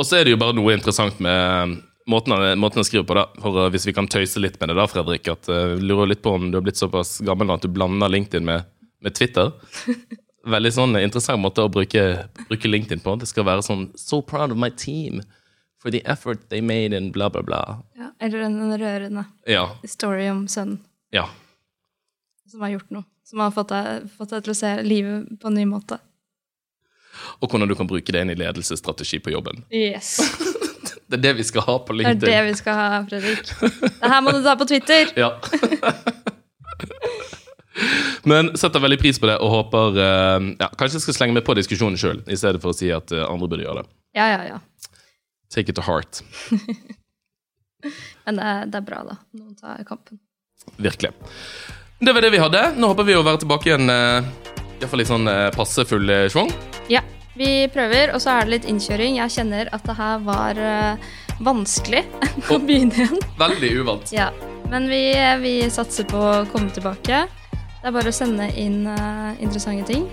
Og 0.00 0.08
så 0.08 0.16
er 0.16 0.24
det 0.24 0.32
jo 0.32 0.40
bare 0.40 0.56
noe 0.56 0.72
interessant 0.72 1.20
med 1.20 1.76
måten 2.12 2.34
han, 2.36 2.58
måten 2.60 2.80
han 2.82 2.86
skriver 2.88 3.06
på. 3.08 3.16
da, 3.18 3.24
for 3.42 3.58
uh, 3.64 3.68
Hvis 3.74 3.86
vi 3.88 3.94
kan 3.96 4.08
tøyse 4.10 4.40
litt 4.42 4.58
med 4.60 4.70
det, 4.72 4.76
da, 4.78 4.86
Fredrik. 4.90 5.28
at 5.32 5.48
uh, 5.50 5.74
Lurer 5.80 6.12
litt 6.12 6.22
på 6.24 6.34
om 6.36 6.50
du 6.52 6.58
har 6.60 6.64
blitt 6.66 6.80
såpass 6.80 7.16
gammel 7.24 7.50
at 7.54 7.64
du 7.64 7.70
blander 7.72 8.12
LinkedIn 8.12 8.44
med, 8.46 8.68
med 9.02 9.16
Twitter. 9.18 9.52
Veldig 10.52 10.72
sånn 10.74 10.96
interessant 10.98 11.38
måte 11.42 11.62
å 11.62 11.70
bruke, 11.70 12.02
bruke 12.48 12.70
LinkedIn 12.70 13.00
på. 13.04 13.14
Det 13.20 13.28
skal 13.30 13.46
være 13.46 13.62
sånn 13.62 13.88
So 13.98 14.20
proud 14.26 14.50
of 14.54 14.58
my 14.58 14.70
team 14.74 15.20
for 15.82 15.90
the 15.94 16.00
effort 16.06 16.48
they 16.50 16.60
made 16.62 16.94
in 16.94 17.10
bla, 17.14 17.28
bla, 17.30 17.42
bla. 17.46 17.60
Ja, 17.98 18.12
eller 18.22 18.44
en, 18.46 18.60
en 18.62 18.74
rørende 18.78 19.24
Ja. 19.50 19.64
story 19.86 20.28
om 20.30 20.44
sønnen 20.50 20.78
ja. 21.14 21.28
som 22.50 22.62
har 22.62 22.74
gjort 22.76 22.90
noe. 22.94 23.06
Som 23.26 23.40
har 23.42 23.50
fått 23.54 23.70
deg, 23.70 24.08
fått 24.18 24.34
deg 24.34 24.44
til 24.46 24.52
å 24.52 24.58
se 24.58 24.70
livet 24.86 25.30
på 25.42 25.50
en 25.50 25.54
ny 25.58 25.64
måte. 25.70 25.98
og 27.40 27.50
hvordan 27.50 27.68
du 27.70 27.74
kan 27.78 27.86
bruke 27.86 28.12
det 28.14 28.20
inn 28.24 28.30
i 28.32 28.38
ledelsesstrategi 28.38 29.18
på 29.22 29.30
jobben. 29.34 29.62
Yes. 29.70 30.16
Det 30.82 31.18
er 31.18 31.22
det 31.22 31.32
vi 31.38 31.44
skal 31.46 31.64
ha 31.66 31.76
på 31.86 31.94
LinkedIn. 31.96 32.20
Det 32.22 32.32
er 32.32 32.42
det 32.42 32.50
vi 32.50 32.58
skal 32.58 32.78
ha, 32.78 33.02
Fredrik. 33.08 33.52
Det 34.00 34.10
her 34.14 34.22
må 34.24 34.34
du 34.34 34.40
ta 34.44 34.56
på 34.58 34.66
Twitter. 34.68 35.12
Ja. 35.18 35.34
Men 38.28 38.52
setter 38.58 38.82
veldig 38.82 38.98
pris 39.00 39.18
på 39.18 39.26
det 39.30 39.38
og 39.42 39.50
håper 39.50 39.96
eh, 39.98 40.48
ja, 40.60 40.68
Kanskje 40.78 40.98
jeg 40.98 41.04
skal 41.06 41.16
slenge 41.16 41.36
meg 41.38 41.46
på 41.46 41.56
diskusjonen 41.58 41.98
sjøl, 41.98 42.20
i 42.30 42.38
stedet 42.38 42.60
for 42.62 42.72
å 42.72 42.76
si 42.76 42.90
at 42.94 43.14
eh, 43.14 43.24
andre 43.26 43.48
burde 43.50 43.64
gjøre 43.64 43.82
det. 43.82 43.94
Ja, 44.18 44.28
ja, 44.30 44.42
ja. 44.46 44.58
Take 45.52 45.72
it 45.72 45.78
to 45.78 45.84
heart. 45.86 46.22
Men 48.26 48.38
det 48.38 48.50
er, 48.50 48.68
det 48.70 48.78
er 48.78 48.86
bra, 48.86 49.00
da. 49.08 49.16
Noen 49.34 49.56
tar 49.58 49.82
kampen. 49.88 50.20
Virkelig. 50.76 51.10
Det 52.02 52.14
var 52.14 52.24
det 52.24 52.30
vi 52.34 52.42
hadde. 52.42 52.62
Nå 52.78 52.92
håper 52.92 53.08
vi 53.08 53.16
å 53.18 53.24
være 53.26 53.42
tilbake 53.42 53.70
igjen 53.70 53.90
uh, 53.90 54.22
iallfall 54.78 55.02
i 55.02 55.08
sånn 55.08 55.32
passe 55.56 55.84
full 55.88 56.10
eh, 56.10 56.28
schwung. 56.30 56.50
Ja, 56.90 57.02
vi 57.38 57.68
prøver, 57.72 58.12
og 58.12 58.20
så 58.20 58.36
er 58.36 58.46
det 58.46 58.56
litt 58.56 58.68
innkjøring. 58.68 59.16
Jeg 59.20 59.32
kjenner 59.36 59.70
at 59.72 59.84
det 59.88 59.96
her 59.96 60.24
var 60.26 60.58
eh, 60.60 61.12
vanskelig 61.44 62.04
å 62.52 62.58
begynne 62.60 62.98
igjen. 62.98 63.22
Veldig 63.40 63.70
uvant. 63.80 64.12
Ja, 64.14 64.28
men 64.72 64.88
vi, 64.92 65.04
vi 65.42 65.54
satser 65.72 66.08
på 66.08 66.20
å 66.20 66.42
komme 66.52 66.72
tilbake. 66.74 67.24
Det 67.82 67.90
er 67.90 67.96
bare 67.96 68.12
å 68.12 68.14
sende 68.14 68.46
inn 68.54 68.84
uh, 68.86 69.32
interessante 69.42 69.88
ting. 69.88 70.04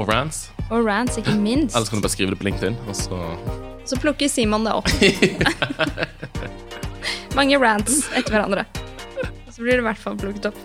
Og 0.00 0.08
rants. 0.08 0.46
Og 0.70 0.86
rants, 0.86 1.18
ikke 1.20 1.34
minst. 1.36 1.76
Ellers 1.76 1.92
kan 1.92 2.00
du 2.00 2.06
bare 2.06 2.14
skrive 2.14 2.32
det 2.32 2.40
på 2.40 2.48
LinkedIn. 2.48 2.78
Og 2.88 2.96
så 2.96 3.20
Så 3.84 3.98
plukker 4.00 4.30
Simon 4.32 4.64
det 4.64 4.72
opp. 4.72 4.88
Mange 7.38 7.58
rants 7.60 8.06
etter 8.16 8.32
hverandre. 8.32 8.64
Så 9.52 9.60
blir 9.60 9.76
det 9.76 9.84
i 9.84 9.86
hvert 9.90 10.00
fall 10.00 10.16
plukket 10.16 10.48
opp. 10.48 10.64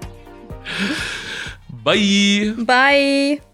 Bye! 1.84 2.56
Bye! 2.64 3.49